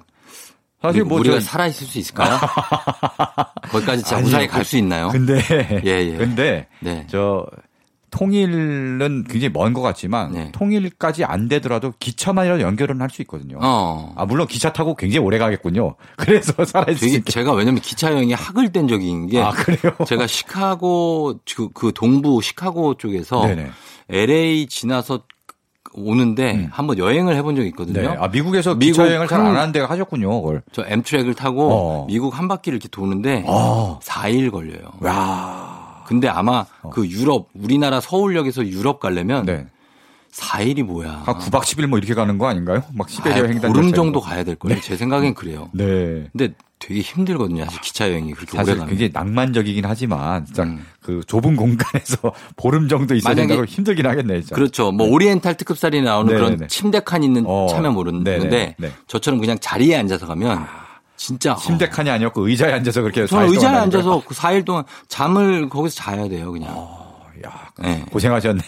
사실 0.81 1.03
뭐 1.03 1.19
우리가 1.19 1.35
저- 1.39 1.45
살아 1.45 1.67
있을 1.67 1.85
수 1.87 1.97
있을까요? 1.99 2.37
거기까지. 3.69 4.15
무사히 4.21 4.47
갈 4.47 4.63
수 4.63 4.77
있나요? 4.77 5.09
근데 5.09 5.39
예, 5.85 5.89
예. 6.13 6.15
근데 6.17 6.67
네. 6.79 7.05
저 7.09 7.45
통일은 8.11 9.23
굉장히 9.29 9.49
먼 9.53 9.73
것 9.73 9.81
같지만 9.81 10.31
네. 10.31 10.51
통일까지 10.53 11.23
안 11.25 11.47
되더라도 11.47 11.93
기차만이라도 11.99 12.61
연결은 12.61 13.01
할 13.01 13.09
수 13.09 13.21
있거든요. 13.23 13.57
어. 13.61 14.13
아 14.17 14.25
물론 14.25 14.47
기차 14.47 14.71
타고 14.73 14.95
굉장히 14.95 15.25
오래 15.25 15.37
가겠군요. 15.37 15.95
그래서 16.17 16.65
살아있을. 16.65 17.23
제가 17.23 17.53
왜냐면 17.53 17.81
기차 17.81 18.11
여행에 18.11 18.33
학을 18.33 18.71
뗀 18.71 18.87
적이 18.87 19.09
있는 19.09 19.27
게 19.27 19.41
아 19.41 19.51
그래요? 19.51 19.93
제가 20.07 20.27
시카고 20.27 21.39
그, 21.55 21.69
그 21.73 21.91
동부 21.95 22.41
시카고 22.41 22.95
쪽에서 22.95 23.45
네네. 23.47 23.69
LA 24.09 24.67
지나서 24.67 25.23
오는데 25.93 26.53
음. 26.53 26.67
한번 26.71 26.97
여행을 26.99 27.35
해본 27.37 27.55
적이 27.55 27.69
있거든요. 27.69 28.01
네. 28.01 28.07
아 28.19 28.27
미국에서 28.27 28.75
미국 28.75 28.91
기차 28.97 29.07
여행을 29.07 29.27
잘안 29.27 29.47
큰- 29.53 29.55
하는 29.57 29.71
데가 29.71 29.89
하셨군요. 29.89 30.41
그걸. 30.41 30.61
저 30.71 30.83
엠트랙을 30.85 31.33
타고 31.33 31.69
어. 31.71 32.05
미국 32.07 32.37
한 32.37 32.47
바퀴를 32.47 32.75
이렇게 32.75 32.87
도는데 32.89 33.43
아. 33.47 33.97
4일 34.03 34.51
걸려요. 34.51 34.91
야. 35.05 35.56
근데 36.07 36.29
아마 36.29 36.65
그 36.91 37.05
유럽 37.05 37.49
우리나라 37.53 37.99
서울역에서 37.99 38.65
유럽 38.67 38.99
가려면 39.01 39.39
어. 39.41 39.43
네. 39.43 39.67
4일이 40.31 40.83
뭐야? 40.83 41.23
한 41.25 41.35
9박 41.35 41.61
10일 41.61 41.87
뭐 41.87 41.97
이렇게 41.97 42.13
가는 42.13 42.37
거 42.37 42.47
아닌가요? 42.47 42.83
막 42.93 43.09
시베리아 43.09 43.43
아, 43.43 43.47
횡단 43.47 43.73
보름 43.73 43.91
정도. 43.91 44.21
가야 44.21 44.43
될 44.43 44.55
거예요. 44.55 44.79
제 44.81 44.95
생각엔 44.95 45.33
그래요. 45.33 45.69
네. 45.73 46.27
근데 46.31 46.53
되게 46.79 47.01
힘들거든요. 47.01 47.65
사실 47.65 47.81
기차 47.81 48.07
여행이 48.09 48.33
그렇게 48.33 48.55
오래 48.55 48.65
사실 48.65 48.77
가면. 48.77 48.89
굉장히 48.89 49.11
낭만적이긴 49.13 49.85
하지만 49.85 50.45
진짜 50.45 50.63
음. 50.63 50.85
그 51.01 51.21
좁은 51.25 51.55
공간에서 51.55 52.33
보름 52.55 52.87
정도 52.87 53.15
있어야 53.15 53.33
된다고 53.33 53.65
힘들긴 53.65 54.05
하겠네, 54.05 54.41
진짜. 54.41 54.55
그렇죠. 54.55 54.91
뭐 54.91 55.07
오리엔탈 55.07 55.57
특급살이 55.57 56.01
나오는 56.03 56.31
네, 56.31 56.39
그런 56.39 56.57
네. 56.57 56.67
침대 56.67 56.99
칸 56.99 57.23
있는 57.23 57.43
어, 57.47 57.67
차면 57.69 57.93
모르는데 57.93 58.37
네, 58.47 58.75
네. 58.77 58.91
저처럼 59.07 59.39
그냥 59.39 59.57
자리에 59.59 59.95
앉아서 59.97 60.27
가면 60.27 60.67
진짜 61.17 61.55
침대 61.55 61.85
어, 61.85 61.89
칸이 61.89 62.09
아니었고 62.09 62.47
의자에 62.47 62.71
앉아서 62.73 63.01
그렇게 63.01 63.25
저는 63.27 63.47
4일 63.47 63.51
의자에 63.53 63.75
앉아서 63.75 64.23
그 64.25 64.33
4일 64.35 64.63
동안 64.63 64.83
잠을 65.09 65.67
거기서 65.67 65.95
자야 65.95 66.29
돼요, 66.29 66.51
그냥. 66.51 66.73
다니니까. 66.73 67.49
야, 67.49 67.69
네. 67.79 68.05
고생하셨네. 68.11 68.61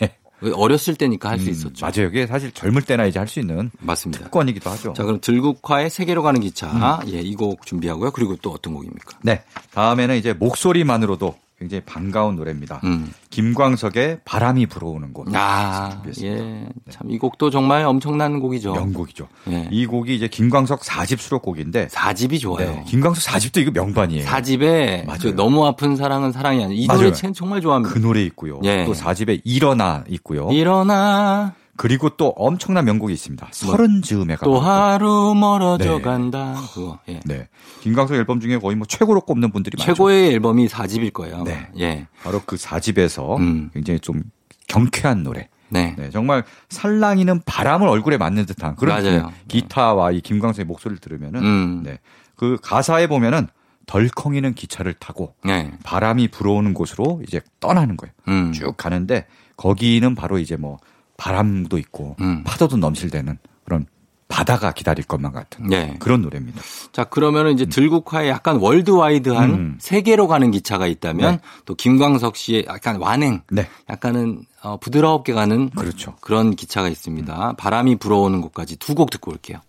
어렸을 0.55 0.95
때니까 0.95 1.29
할수 1.31 1.47
음, 1.47 1.51
있었죠. 1.51 1.85
맞아요. 1.85 2.07
이게 2.09 2.25
사실 2.25 2.51
젊을 2.53 2.83
때나 2.83 3.05
이제 3.05 3.19
할 3.19 3.27
수 3.27 3.39
있는 3.41 3.71
맞습니다. 3.79 4.23
특권이기도 4.25 4.69
하죠. 4.69 4.93
자, 4.93 5.03
그럼 5.03 5.19
들국화의 5.21 5.89
세계로 5.89 6.23
가는 6.23 6.39
기차. 6.39 6.67
음. 7.03 7.11
예, 7.13 7.19
이 7.21 7.35
곡 7.35 7.65
준비하고요. 7.65 8.11
그리고 8.11 8.35
또 8.37 8.51
어떤 8.51 8.73
곡입니까? 8.73 9.19
네. 9.21 9.43
다음에는 9.73 10.15
이제 10.15 10.33
목소리만으로도 10.33 11.35
굉장히 11.59 11.81
반가운 11.85 12.37
노래입니다. 12.37 12.79
음. 12.85 13.11
김광석의 13.29 14.21
바람이 14.23 14.65
불어오는 14.67 15.11
곳. 15.13 15.27
아, 15.35 15.89
준비했습니다. 15.91 16.37
예. 16.45 16.69
참, 16.89 17.11
이 17.11 17.17
곡도 17.17 17.49
정말 17.49 17.83
엄청난 17.83 18.39
곡이죠. 18.39 18.71
명곡이죠. 18.73 19.27
예. 19.51 19.67
이 19.69 19.85
곡이 19.85 20.15
이제 20.15 20.29
김광석 20.29 20.79
4집 20.81 21.19
수록곡인데 21.19 21.87
4집이 21.87 22.39
좋아요. 22.39 22.65
네, 22.71 22.83
김광석 22.87 23.23
4집도 23.33 23.57
이거 23.61 23.71
명반이에요. 23.71 24.25
4집에 24.25 25.05
맞아요. 25.05 25.35
너무 25.35 25.65
아픈 25.65 25.97
사랑은 25.97 26.31
사랑이 26.31 26.63
아니야. 26.63 26.77
이 26.79 26.87
맞아요. 26.87 27.01
노래 27.01 27.13
참- 27.13 27.33
정말 27.33 27.59
좋아합니다. 27.59 27.93
그 27.93 27.99
노래 27.99 28.23
있고요. 28.23 28.61
예. 28.63 28.85
또 28.85 28.93
4집에 28.93 29.41
일어나 29.43 30.05
있고요. 30.07 30.49
일어나 30.51 31.53
그리고 31.79 32.09
또 32.09 32.27
엄청난 32.35 32.83
명곡이 32.83 33.13
있습니다. 33.13 33.47
서른 33.51 34.01
즈음에 34.01 34.35
가 34.35 34.45
또 34.45 34.59
하루 34.59 35.33
멀어져 35.33 35.95
네. 35.95 36.01
간다. 36.01 36.55
그거. 36.73 36.99
예. 37.07 37.21
네. 37.23 37.47
김광석 37.79 38.17
앨범 38.17 38.41
중에 38.41 38.57
거의 38.57 38.75
뭐 38.75 38.85
최고로 38.85 39.21
꼽는 39.21 39.51
분들이 39.53 39.77
많죠. 39.79 39.93
최고의 39.93 40.33
앨범이 40.33 40.67
4집일 40.67 41.13
거예요. 41.13 41.43
네. 41.43 41.69
예. 41.79 42.07
바로 42.21 42.41
그 42.45 42.57
4집에서 42.57 43.37
음. 43.37 43.69
굉장히 43.73 44.01
좀 44.01 44.21
경쾌한 44.67 45.23
노래. 45.23 45.47
네. 45.69 45.95
네, 45.97 46.09
정말 46.09 46.43
살랑이는 46.67 47.43
바람을 47.45 47.87
얼굴에 47.87 48.17
맞는 48.17 48.45
듯한 48.45 48.75
그런 48.75 49.01
맞아요. 49.01 49.21
느낌. 49.27 49.31
기타와 49.47 50.11
이 50.11 50.19
김광석의 50.19 50.65
목소리를 50.65 50.99
들으면은 50.99 51.41
음. 51.41 51.83
네. 51.85 51.99
그 52.35 52.57
가사에 52.61 53.07
보면은 53.07 53.47
덜컹이는 53.85 54.53
기차를 54.53 54.95
타고 54.95 55.33
네. 55.45 55.71
바람이 55.83 56.27
불어오는 56.27 56.73
곳으로 56.73 57.21
이제 57.25 57.39
떠나는 57.61 57.95
거예요. 57.95 58.11
음. 58.27 58.51
쭉 58.51 58.75
가는데 58.75 59.27
거기는 59.55 60.13
바로 60.15 60.39
이제 60.39 60.57
뭐 60.57 60.77
바람도 61.19 61.77
있고 61.77 62.15
음. 62.21 62.43
파도도 62.45 62.77
넘실대는 62.77 63.37
그런 63.65 63.85
바다가 64.29 64.71
기다릴 64.71 65.05
것만 65.05 65.31
같은 65.33 65.65
네. 65.67 65.95
그런 65.99 66.21
노래입니다. 66.21 66.61
자, 66.91 67.03
그러면은 67.03 67.51
이제 67.51 67.65
들국화에 67.65 68.29
약간 68.29 68.57
월드와이드한 68.57 69.49
음. 69.49 69.77
세계로 69.79 70.27
가는 70.27 70.51
기차가 70.51 70.85
있다면 70.87 71.31
네. 71.31 71.41
또 71.65 71.73
김광석 71.75 72.37
씨의 72.37 72.65
약간 72.67 72.97
완행, 72.97 73.41
네. 73.51 73.67
약간은 73.89 74.43
어, 74.61 74.77
부드럽게 74.77 75.33
가는 75.33 75.69
그렇죠. 75.71 76.15
그런 76.21 76.55
기차가 76.55 76.87
있습니다. 76.89 77.53
바람이 77.57 77.95
불어오는 77.97 78.39
곳까지 78.41 78.75
두 78.77 78.93
곡 78.93 79.09
듣고 79.09 79.31
올게요. 79.31 79.59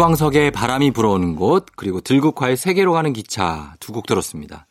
김광석의 0.00 0.52
바람이 0.52 0.92
불어오는 0.92 1.36
곳 1.36 1.66
그리고 1.76 2.00
들국화의 2.00 2.56
세계로 2.56 2.92
가는 2.94 3.12
기차 3.12 3.74
두 3.80 3.92
곡 3.92 4.06
들었습니다. 4.06 4.66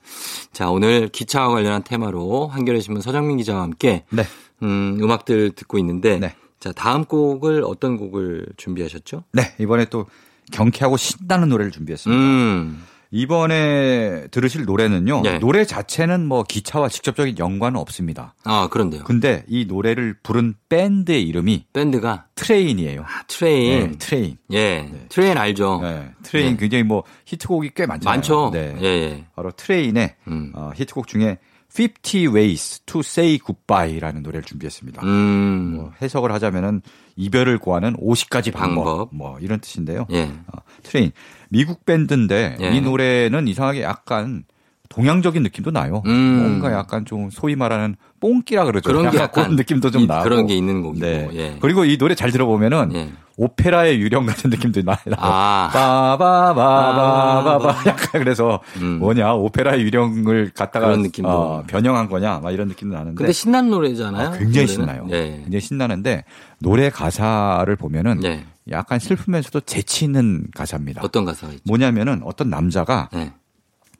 자 0.53 0.71
오늘 0.71 1.07
기차와 1.07 1.49
관련한 1.49 1.83
테마로 1.83 2.47
한겨레 2.47 2.79
신문 2.79 3.03
서정민 3.03 3.37
기자와 3.37 3.61
함께 3.61 4.05
네. 4.09 4.23
음, 4.63 4.97
음악들 4.99 5.51
듣고 5.51 5.77
있는데 5.77 6.17
네. 6.17 6.33
자 6.59 6.71
다음 6.71 7.05
곡을 7.05 7.63
어떤 7.63 7.97
곡을 7.97 8.47
준비하셨죠? 8.57 9.23
네, 9.33 9.53
이번에 9.59 9.85
또 9.85 10.07
경쾌하고 10.51 10.97
신나는 10.97 11.49
노래를 11.49 11.71
준비했습니다. 11.71 12.19
음, 12.19 12.83
이번에 13.11 14.27
들으실 14.27 14.65
노래는요. 14.65 15.21
네. 15.21 15.39
노래 15.39 15.65
자체는 15.65 16.27
뭐 16.27 16.43
기차와 16.43 16.89
직접적인 16.89 17.39
연관은 17.39 17.79
없습니다. 17.79 18.35
아 18.43 18.67
그런데요. 18.69 19.03
근데 19.03 19.43
이 19.47 19.65
노래를 19.65 20.17
부른 20.21 20.53
밴드의 20.69 21.23
이름이 21.27 21.65
밴드가 21.73 22.25
Train이에요. 22.35 23.01
아, 23.01 23.23
Train, 23.27 23.91
네, 23.91 23.97
Train. 23.97 24.37
예, 24.51 24.91
Train 25.09 25.37
알죠? 25.37 25.79
네, 25.81 26.11
Train 26.21 26.51
네. 26.51 26.57
굉장히 26.57 26.83
뭐 26.83 27.03
히트곡이 27.25 27.71
꽤 27.75 27.85
많잖아요. 27.85 28.15
많죠. 28.15 28.51
네. 28.53 28.75
예, 28.81 28.85
예. 28.85 29.25
바로 29.35 29.51
Train의 29.51 30.15
음. 30.27 30.51
어, 30.53 30.71
히트곡 30.75 31.07
중에 31.07 31.39
50 31.71 32.33
Ways 32.33 32.81
to 32.85 32.99
Say 33.01 33.39
Goodbye라는 33.39 34.23
노래를 34.23 34.43
준비했습니다. 34.43 35.03
음, 35.03 35.75
뭐 35.75 35.93
해석을 36.01 36.31
하자면은 36.31 36.81
이별을 37.15 37.59
고하는 37.59 37.95
50가지 37.97 38.51
방법, 38.51 38.83
방법. 38.85 39.09
뭐 39.11 39.37
이런 39.39 39.59
뜻인데요. 39.59 40.07
예. 40.11 40.23
어, 40.23 40.59
Train 40.83 41.11
미국 41.49 41.85
밴드인데 41.85 42.57
예. 42.61 42.69
이 42.75 42.81
노래는 42.81 43.47
이상하게 43.47 43.81
약간 43.83 44.43
동양적인 44.89 45.43
느낌도 45.43 45.69
나요. 45.71 46.01
음. 46.07 46.39
뭔가 46.59 46.71
약간 46.71 47.05
좀 47.05 47.29
소위 47.29 47.55
말하는 47.55 47.95
뽕끼라 48.19 48.65
그러죠. 48.65 48.89
그런 48.89 49.11
게 49.11 49.17
약간 49.19 49.43
그런 49.45 49.55
느낌도 49.57 49.91
좀 49.91 50.01
이- 50.03 50.07
나고 50.07 50.23
그런 50.23 50.47
게 50.47 50.55
있는 50.55 50.81
곡이고, 50.81 51.05
네. 51.05 51.29
예. 51.33 51.57
그리고 51.61 51.85
이 51.85 51.97
노래 51.97 52.15
잘 52.15 52.31
들어보면은 52.31 52.91
예. 52.95 53.09
오페라의 53.37 53.99
유령 54.01 54.25
같은 54.25 54.49
느낌도 54.49 54.81
나요. 54.81 54.97
아. 55.17 55.69
바바바바바바 55.71 57.69
약간 57.89 58.07
그래서 58.21 58.59
음. 58.81 58.99
뭐냐 58.99 59.33
오페라의 59.33 59.81
유령을 59.83 60.51
갖다가. 60.55 60.95
어, 61.23 61.63
변형한 61.67 62.09
거냐 62.09 62.39
막 62.39 62.51
이런 62.51 62.67
느낌도 62.67 62.95
나는데 62.95 63.15
근데 63.15 63.31
신나는 63.31 63.69
노래잖아요. 63.69 64.27
아, 64.27 64.31
굉장히 64.31 64.67
노래는? 64.67 64.67
신나요. 64.67 65.07
예. 65.11 65.37
굉장히 65.43 65.61
신나는데 65.61 66.23
노래 66.59 66.89
가사를 66.89 67.73
보면은 67.75 68.23
예. 68.25 68.43
약간 68.71 68.99
슬프면서도 68.99 69.61
재치 69.61 70.05
있는 70.05 70.45
가사입니다. 70.55 71.01
어떤 71.03 71.25
가사가 71.25 71.53
있죠? 71.53 71.63
뭐냐면은 71.65 72.21
어떤 72.23 72.49
남자가 72.49 73.09
예. 73.15 73.33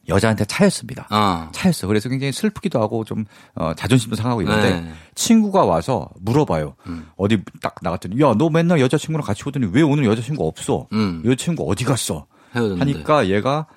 여자한테 0.07 0.45
차였습니다. 0.45 1.05
아, 1.09 1.49
차였어. 1.51 1.85
그래서 1.85 2.09
굉장히 2.09 2.31
슬프기도 2.31 2.81
하고 2.81 3.03
좀 3.03 3.25
어, 3.55 3.73
자존심도 3.75 4.15
상하고 4.15 4.41
이런데 4.41 4.81
네. 4.81 4.93
친구가 5.13 5.65
와서 5.65 6.09
물어봐요. 6.21 6.75
음. 6.87 7.07
어디 7.15 7.43
딱 7.61 7.75
나갔더니 7.81 8.19
야 8.21 8.33
너 8.37 8.49
맨날 8.49 8.79
여자친구랑 8.79 9.23
같이 9.25 9.43
오더니 9.45 9.67
왜 9.71 9.81
오늘 9.83 10.05
여자친구 10.05 10.47
없어? 10.47 10.87
음. 10.93 11.21
여자친구 11.25 11.69
어디 11.69 11.83
갔어? 11.85 12.25
헤어졌는데. 12.55 12.79
하니까 12.93 13.27
얘가 13.27 13.67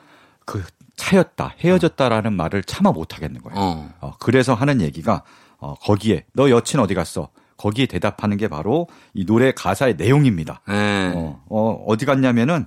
그 0.46 0.62
차였다 0.96 1.54
헤어졌다라는 1.58 2.32
말을 2.32 2.62
참아 2.64 2.92
못 2.92 3.14
하겠는 3.14 3.40
거예요. 3.42 3.58
어. 3.58 3.90
어, 4.00 4.12
그래서 4.18 4.54
하는 4.54 4.80
얘기가 4.80 5.22
어, 5.58 5.74
거기에 5.74 6.24
너 6.32 6.48
여친 6.48 6.80
어디 6.80 6.94
갔어? 6.94 7.28
거기에 7.62 7.86
대답하는 7.86 8.36
게 8.36 8.48
바로 8.48 8.88
이 9.14 9.24
노래 9.24 9.52
가사의 9.52 9.94
내용입니다. 9.94 10.62
예. 10.68 11.12
어, 11.14 11.40
어, 11.48 11.84
어디 11.86 12.04
갔냐면은 12.04 12.66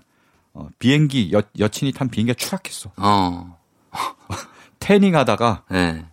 어, 0.53 0.69
비행기 0.79 1.33
여, 1.33 1.41
여친이 1.59 1.91
탄 1.91 2.07
비행기가 2.07 2.35
추락했어. 2.37 2.91
어. 2.95 3.57
태닝 4.79 5.15
하다가 5.15 5.63
예. 5.73 6.05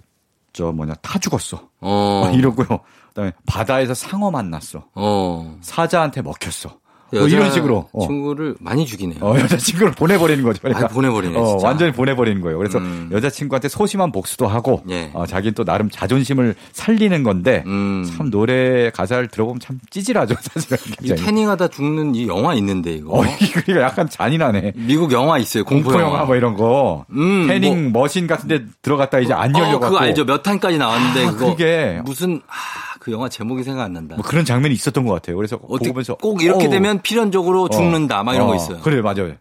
저 0.53 0.73
뭐냐 0.73 0.95
타 0.95 1.21
죽었어. 1.21 1.69
어. 1.81 2.23
막 2.25 2.35
이러고요. 2.35 2.81
그다음에 3.11 3.33
바다에서 3.47 3.95
상어 3.95 4.33
만났어. 4.33 4.89
어. 4.97 5.59
사자한테 5.61 6.23
먹혔어. 6.23 6.81
뭐 7.13 7.29
이런 7.29 7.51
식으로 7.53 7.89
어. 7.93 8.07
친구를 8.07 8.57
많이 8.61 8.87
죽이네요. 8.87 9.19
어, 9.23 9.39
여자 9.39 9.57
친구를 9.57 9.93
보내버리는 9.93 10.43
거죠. 10.43 10.61
그러니까. 10.63 10.87
아, 10.87 10.89
보내버리네, 10.89 11.39
어, 11.39 11.47
진짜. 11.47 11.67
완전히 11.67 11.93
보내버리는 11.93 12.41
거예요. 12.41 12.59
그래서 12.59 12.79
음. 12.79 13.11
여자 13.13 13.29
친구한테 13.29 13.69
소심한 13.69 14.13
복수도 14.13 14.47
하고, 14.47 14.83
예. 14.91 15.11
어, 15.13 15.27
자기는 15.27 15.55
또 15.55 15.65
나름 15.65 15.91
자존심을 15.91 16.55
살리는 16.73 17.23
건데, 17.23 17.63
음. 17.67 18.11
참 18.17 18.31
노래 18.31 18.91
가사를 18.91 19.29
들어보면 19.29 19.61
참 19.61 19.79
찌질하죠, 19.91 20.35
사실은. 20.41 20.79
이 20.87 21.07
굉장히. 21.09 21.23
태닝하다 21.23 21.69
죽는 21.69 22.15
이 22.15 22.27
영화 22.29 22.55
있는데 22.55 22.93
이거. 22.93 23.19
어, 23.19 23.23
그러니까 23.67 23.83
약간 23.87 24.09
잔인하네. 24.09 24.73
미국 24.77 25.13
영화 25.13 25.39
있어요. 25.39 25.65
공포, 25.65 25.91
공포 25.91 26.01
영화 26.03 26.25
뭐 26.25 26.37
이런 26.37 26.55
거. 26.57 27.05
음, 27.11 27.47
태닝 27.47 27.93
머신 27.93 28.27
같은 28.27 28.49
데 28.49 28.65
들어갔다 28.81 29.21
이제 29.21 29.33
안 29.33 29.55
열려갖고. 29.55 29.87
어, 29.87 29.89
그거 29.91 29.99
알죠. 29.99 30.25
몇 30.25 30.43
탄까지 30.43 30.79
나왔는데 30.79 31.27
아, 31.27 31.31
그거 31.33 31.51
그게. 31.51 32.01
무슨 32.05 32.41
아, 32.47 32.53
그 33.03 33.11
영화 33.11 33.29
제목이 33.29 33.65
생각 33.65 33.83
안 33.83 33.95
난다. 33.95 34.15
뭐 34.15 34.25
그런 34.25 34.45
장면이 34.45 34.73
있었던 34.77 35.05
것 35.05 35.13
같아요. 35.13 35.35
그래서 35.35 35.59
어떻게 35.69 35.91
보면서. 35.91 36.15
꼭 36.15 36.41
이렇게 36.41 36.67
어우, 36.67 36.71
되면 36.71 37.03
필연적으로 37.03 37.69
죽는다. 37.69 38.23
막 38.23 38.33
이런 38.35 38.47
어, 38.47 38.51
거 38.51 38.55
있어요. 38.55 38.79
그래, 38.81 39.01
맞아요. 39.03 39.33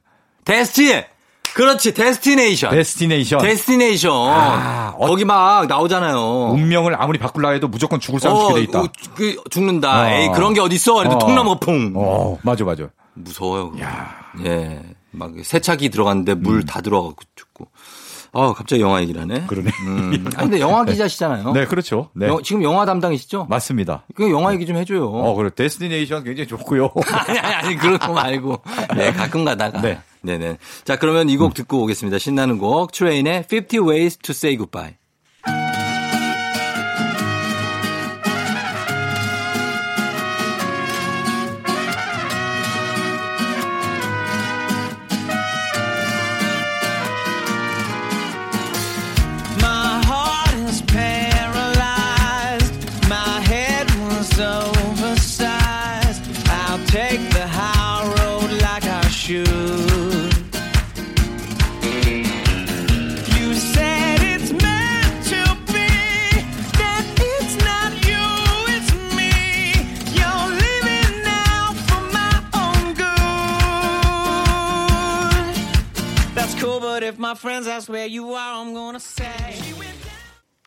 Desti. 0.45 1.03
그렇지. 1.53 1.93
Destination. 1.93 2.71
Destination. 2.71 3.39
Destination. 3.39 4.11
아, 4.13 4.95
어- 4.97 5.05
거기 5.05 5.25
막 5.25 5.67
나오잖아요. 5.67 6.53
운명을 6.53 6.99
아무리 6.99 7.19
바꾸려 7.19 7.51
해도 7.51 7.67
무조건 7.67 7.99
죽을 7.99 8.19
사람 8.19 8.35
죽게 8.39 8.53
돼 8.55 8.61
있다. 8.61 8.79
어, 8.81 8.87
그 9.13 9.35
죽는다. 9.51 10.01
어. 10.05 10.09
에이 10.09 10.29
그런 10.33 10.55
게 10.55 10.59
어디 10.59 10.73
있어? 10.77 10.95
그래도 10.95 11.17
어. 11.17 11.19
통 11.19 11.35
나무가 11.35 11.59
퐁. 11.59 11.93
어, 11.95 12.39
맞아, 12.41 12.63
맞아. 12.65 12.87
무서워요. 13.13 13.71
그거. 13.73 13.85
예. 14.45 14.81
막 15.11 15.33
세차기 15.43 15.89
들어갔는데 15.89 16.33
물 16.33 16.65
다 16.65 16.81
들어가고 16.81 17.13
죽고. 17.35 17.67
아, 18.33 18.53
갑자기 18.53 18.81
영화 18.81 19.01
얘기를 19.01 19.19
하네. 19.21 19.35
음. 19.41 19.47
그러네. 19.47 19.71
음. 19.87 20.25
아, 20.37 20.41
근데 20.41 20.59
영화 20.61 20.85
기자시잖아요. 20.85 21.51
네, 21.51 21.65
그렇죠. 21.65 22.09
네. 22.13 22.27
영- 22.27 22.41
지금 22.43 22.63
영화 22.63 22.85
담당이시죠? 22.85 23.47
맞습니다. 23.49 24.03
그 24.15 24.31
영화 24.31 24.53
얘기 24.53 24.65
좀 24.65 24.77
해줘요. 24.77 25.05
어, 25.09 25.33
그래. 25.35 25.49
Destination 25.53 26.23
굉장히 26.23 26.47
좋고요. 26.47 26.91
아니, 27.27 27.39
아니, 27.39 27.53
아니, 27.55 27.75
그런 27.75 27.99
거 27.99 28.13
말고. 28.13 28.61
네, 28.95 29.11
가끔 29.11 29.43
가다가. 29.43 29.81
네. 29.81 29.99
네네. 30.21 30.57
자, 30.85 30.97
그러면 30.97 31.27
이 31.29 31.35
곡 31.37 31.53
듣고 31.55 31.81
오겠습니다. 31.83 32.19
신나는 32.19 32.57
곡. 32.57 32.91
트레인의 32.91 33.45
50 33.51 33.87
Ways 33.89 34.17
to 34.19 34.31
Say 34.31 34.55
Goodbye. 34.57 34.95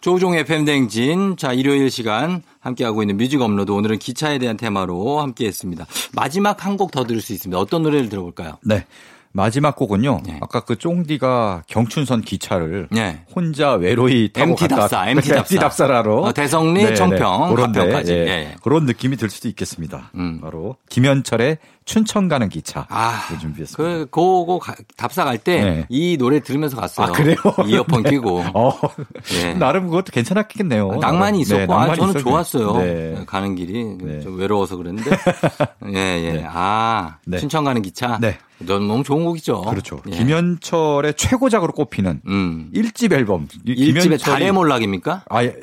조종의 0.00 0.44
팬댕진. 0.44 1.36
자, 1.38 1.52
일요일 1.54 1.90
시간 1.90 2.42
함께하고 2.60 3.02
있는 3.02 3.16
뮤직 3.16 3.40
업로드. 3.40 3.70
오늘은 3.72 3.98
기차에 3.98 4.38
대한 4.38 4.56
테마로 4.58 5.20
함께 5.20 5.46
했습니다. 5.46 5.86
마지막 6.12 6.64
한 6.66 6.76
곡 6.76 6.90
더 6.92 7.04
들을 7.04 7.20
수 7.22 7.32
있습니다. 7.32 7.58
어떤 7.58 7.82
노래를 7.82 8.08
들어볼까요? 8.10 8.58
네. 8.62 8.84
마지막 9.36 9.74
곡은요. 9.74 10.20
네. 10.26 10.38
아까 10.42 10.60
그 10.60 10.76
쫑디가 10.76 11.64
경춘선 11.66 12.20
기차를 12.22 12.86
네. 12.92 13.24
혼자 13.34 13.72
외로이 13.72 14.30
타고 14.32 14.50
MT 14.50 14.68
갔다 14.68 14.76
답사, 14.82 15.08
MT 15.10 15.28
답사. 15.30 15.58
답사라로 15.58 16.22
어, 16.22 16.32
대성리, 16.32 16.94
청평, 16.94 17.52
그런데 17.54 17.80
가평까지. 17.80 18.12
예, 18.12 18.16
예. 18.28 18.54
그런 18.62 18.84
느낌이 18.86 19.16
들 19.16 19.28
수도 19.30 19.48
있겠습니다. 19.48 20.10
음. 20.14 20.40
바로 20.40 20.76
김현철의 20.88 21.58
춘천 21.84 22.28
가는 22.28 22.48
기차 22.48 22.86
아, 22.88 23.26
를 23.30 23.38
준비했습니다. 23.38 24.06
그, 24.10 24.58
가- 24.58 24.74
답사 24.96 25.24
갈 25.24 25.36
때이 25.36 25.86
네. 25.90 26.16
노래 26.18 26.40
들으면서 26.40 26.76
갔어요. 26.76 27.08
아 27.08 27.12
그래요? 27.12 27.36
이어폰 27.66 28.04
끼고. 28.04 28.42
어, 28.54 28.72
예. 29.34 29.52
나름 29.54 29.86
그것도 29.88 30.12
괜찮았겠네요. 30.12 30.96
낭만이 31.00 31.40
있었고, 31.40 31.58
네, 31.58 31.64
아, 31.64 31.76
낭만이 31.76 31.96
저는 31.96 32.10
있었네. 32.12 32.22
좋았어요. 32.22 32.72
네. 32.78 33.22
가는 33.26 33.54
길이 33.54 33.84
네. 34.00 34.20
좀 34.20 34.38
외로워서 34.38 34.76
그랬는데, 34.76 35.10
예, 35.94 36.24
예. 36.24 36.32
네. 36.32 36.44
아, 36.48 37.18
네. 37.26 37.38
춘천 37.38 37.64
가는 37.64 37.82
기차. 37.82 38.18
네. 38.20 38.38
넌 38.60 38.88
너무 38.88 39.02
좋은 39.04 39.24
곡이죠. 39.24 39.60
그렇죠. 39.62 40.00
예. 40.10 40.16
김현철의 40.16 41.14
최고작으로 41.14 41.72
꼽히는 41.74 42.22
음. 42.26 42.70
일 42.72 42.84
1집 42.92 43.12
앨범. 43.12 43.46
이 43.66 43.72
일집의 43.72 44.18
김현철이- 44.18 44.24
달의 44.24 44.52
몰락입니까? 44.52 45.24
아, 45.28 45.44
예. 45.44 45.54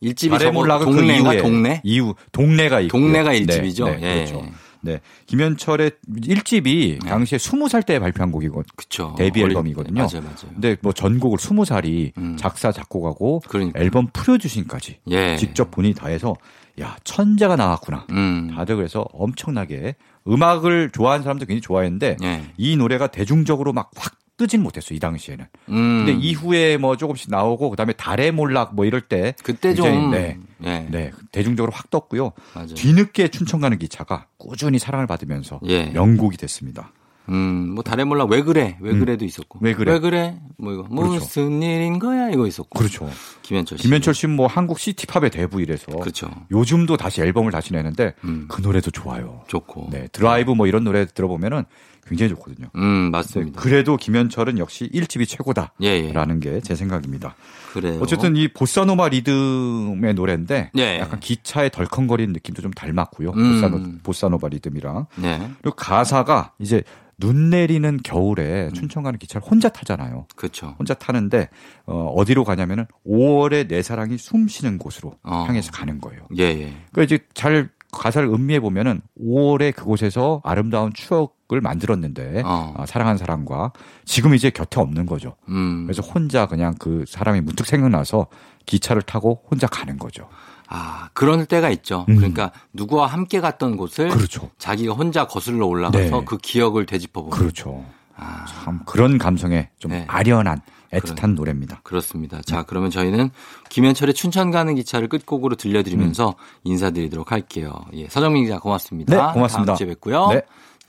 일집이 0.00 0.30
달의 0.30 0.46
저거 0.46 0.52
몰락은 0.60 0.86
그 0.86 0.96
동네가 0.96 1.32
이후에 1.34 1.42
동네? 1.42 1.80
이후 1.84 2.14
동네가 2.32 2.80
있고 2.80 2.96
동네가 2.96 3.32
일집이죠. 3.34 3.84
네, 3.86 3.96
네, 3.96 4.06
예. 4.22 4.24
그렇죠. 4.26 4.46
네. 4.80 5.00
김현철의 5.26 5.92
1집이 6.10 7.04
당시에 7.04 7.38
20살 7.38 7.84
때 7.86 7.98
발표한 7.98 8.30
곡이거든요. 8.32 8.64
그쵸. 8.76 9.14
데뷔 9.16 9.42
앨범이거든요. 9.42 10.06
때. 10.06 10.16
맞아요, 10.16 10.22
맞아요. 10.22 10.54
근데 10.54 10.76
뭐 10.80 10.92
전곡을 10.92 11.38
20살이 11.38 12.12
음. 12.18 12.36
작사 12.36 12.72
작곡하고 12.72 13.40
그러니까요. 13.48 13.82
앨범 13.82 14.08
프로듀싱까지 14.12 15.00
예. 15.10 15.36
직접 15.36 15.70
본인이 15.70 15.94
다 15.94 16.08
해서 16.08 16.34
야 16.80 16.96
천재가 17.04 17.56
나왔구나. 17.56 18.06
음. 18.10 18.52
다들 18.54 18.76
그래서 18.76 19.06
엄청나게 19.12 19.96
음악을 20.26 20.90
좋아하는 20.90 21.22
사람도 21.22 21.46
굉장히 21.46 21.60
좋아했는데 21.60 22.16
예. 22.22 22.42
이 22.56 22.76
노래가 22.76 23.08
대중적으로 23.08 23.72
막 23.72 23.90
확 23.96 24.14
뜨진 24.38 24.62
못했어요 24.62 24.96
이 24.96 25.00
당시에는. 25.00 25.44
음. 25.68 26.06
근데 26.06 26.12
이후에 26.12 26.78
뭐 26.78 26.96
조금씩 26.96 27.30
나오고 27.30 27.68
그다음에 27.70 27.92
달의 27.92 28.32
몰락 28.32 28.74
뭐 28.74 28.86
이럴 28.86 29.02
때 29.02 29.34
그때 29.42 29.74
좀 29.74 30.12
네, 30.12 30.38
예. 30.64 30.86
네 30.88 31.10
대중적으로 31.32 31.72
확 31.72 31.90
떴고요. 31.90 32.32
맞아요. 32.54 32.74
뒤늦게 32.74 33.28
춘천 33.28 33.60
가는 33.60 33.76
기차가 33.78 34.26
꾸준히 34.38 34.78
사랑을 34.78 35.06
받으면서 35.06 35.60
예. 35.66 35.86
명곡이 35.86 36.38
됐습니다. 36.38 36.92
음, 37.30 37.74
뭐 37.74 37.84
달의 37.84 38.06
몰라 38.06 38.24
왜 38.24 38.42
그래? 38.42 38.78
왜 38.80 38.96
그래도 38.98 39.24
있었고. 39.24 39.58
음. 39.58 39.64
왜 39.64 39.74
그래? 39.74 39.92
왜 39.92 39.98
그래? 39.98 40.40
뭐 40.56 40.72
이거 40.72 40.82
그렇죠. 40.84 41.14
무슨 41.14 41.62
일인 41.62 41.98
거야? 41.98 42.30
이거 42.30 42.46
있었고. 42.46 42.78
그렇죠. 42.78 43.10
김현철 43.42 43.78
씨. 43.78 43.84
김현철 43.84 44.14
씨는 44.14 44.34
뭐 44.34 44.46
한국 44.46 44.78
city 44.78 45.01
pop의 45.01 45.30
대부 45.30 45.60
이래서 45.60 45.92
그렇죠. 45.92 46.30
요즘도 46.50 46.96
다시 46.96 47.20
앨범을 47.20 47.52
다시 47.52 47.74
내는데 47.74 48.14
음. 48.24 48.46
그 48.48 48.62
노래도 48.62 48.90
좋아요. 48.90 49.42
좋고. 49.48 49.88
네, 49.90 50.08
드라이브 50.12 50.52
뭐 50.52 50.66
이런 50.66 50.84
노래 50.84 51.04
들어보면은 51.06 51.64
굉장히 52.08 52.30
좋거든요. 52.30 52.68
음, 52.76 53.04
네, 53.06 53.10
맞습니다. 53.10 53.60
그래도 53.60 53.96
김현철은 53.96 54.58
역시 54.58 54.88
1집이 54.92 55.28
최고다라는 55.28 55.72
예, 55.82 55.88
예. 55.88 56.38
게제 56.40 56.74
생각입니다. 56.74 57.34
그래요. 57.72 57.98
어쨌든 58.00 58.36
이 58.36 58.48
보사노바 58.48 59.08
리듬의 59.08 60.14
노래인데 60.14 60.70
예. 60.76 60.98
약간 60.98 61.20
기차의 61.20 61.70
덜컹거리는 61.70 62.32
느낌도 62.32 62.62
좀 62.62 62.72
닮았고요. 62.72 63.30
음. 63.30 63.52
보사노, 63.52 63.80
보사노바 64.02 64.48
리듬이랑 64.48 65.06
네. 65.16 65.50
그리고 65.60 65.76
가사가 65.76 66.52
이제 66.58 66.82
눈 67.18 67.50
내리는 67.50 67.98
겨울에 68.02 68.68
음. 68.68 68.72
춘천 68.72 69.02
가는 69.02 69.18
기차를 69.18 69.46
혼자 69.46 69.68
타잖아요. 69.68 70.26
그렇죠. 70.36 70.76
혼자 70.78 70.94
타는데 70.94 71.48
어, 71.84 72.12
어디로 72.16 72.44
가냐면은 72.44 72.86
5월에 73.06 73.66
내 73.66 73.82
사랑이 73.82 74.16
숨쉬는 74.18 74.78
곳으로 74.78 75.16
어. 75.24 75.44
향해서 75.48 75.72
가는 75.72 76.00
거예요. 76.00 76.22
예, 76.38 76.44
예. 76.44 76.72
그러니까 76.92 77.02
이제 77.02 77.18
잘 77.34 77.70
가사를 77.92 78.28
음미해 78.28 78.60
보면은 78.60 79.00
5월에 79.20 79.74
그곳에서 79.74 80.40
아름다운 80.44 80.92
추억을 80.92 81.60
만들었는데 81.62 82.42
어. 82.44 82.74
아, 82.76 82.86
사랑한 82.86 83.16
사람과 83.16 83.72
지금 84.04 84.34
이제 84.34 84.50
곁에 84.50 84.80
없는 84.80 85.06
거죠. 85.06 85.36
음. 85.48 85.86
그래서 85.86 86.02
혼자 86.02 86.46
그냥 86.46 86.74
그 86.78 87.04
사람이 87.08 87.40
문득 87.40 87.66
생각나서 87.66 88.26
기차를 88.66 89.02
타고 89.02 89.42
혼자 89.50 89.66
가는 89.66 89.98
거죠. 89.98 90.28
아, 90.68 91.08
그런 91.14 91.46
때가 91.46 91.70
있죠. 91.70 92.04
음. 92.10 92.16
그러니까 92.16 92.52
누구와 92.74 93.06
함께 93.06 93.40
갔던 93.40 93.76
곳을 93.76 94.10
그렇죠. 94.10 94.50
자기가 94.58 94.92
혼자 94.92 95.26
거슬러 95.26 95.66
올라가서 95.66 95.98
네. 95.98 96.24
그 96.26 96.36
기억을 96.36 96.84
되짚어 96.84 97.22
보는. 97.22 97.36
그렇죠. 97.36 97.84
아, 98.16 98.44
참 98.46 98.80
그런 98.84 99.16
감성에 99.16 99.70
좀 99.78 99.92
네. 99.92 100.04
아련한 100.08 100.60
애틋한 100.92 101.34
노래입니다. 101.34 101.80
그렇습니다. 101.82 102.40
자, 102.42 102.62
그러면 102.62 102.90
저희는 102.90 103.30
김현철의 103.68 104.14
춘천 104.14 104.50
가는 104.50 104.74
기차를 104.74 105.08
끝곡으로 105.08 105.56
들려드리면서 105.56 106.30
음. 106.30 106.34
인사드리도록 106.64 107.32
할게요. 107.32 107.72
예, 107.94 108.08
서정민 108.08 108.44
기자 108.44 108.58
고맙습니다. 108.58 109.14
네, 109.28 109.32
고맙습니다. 109.32 109.72
다음 109.72 109.76
주에 109.76 109.86
뵙고요. 109.86 110.28
네. 110.28 110.42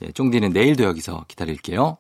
예, 0.03 0.11
쫑디는 0.11 0.51
내일도 0.51 0.83
여기서 0.83 1.25
기다릴게요. 1.27 1.97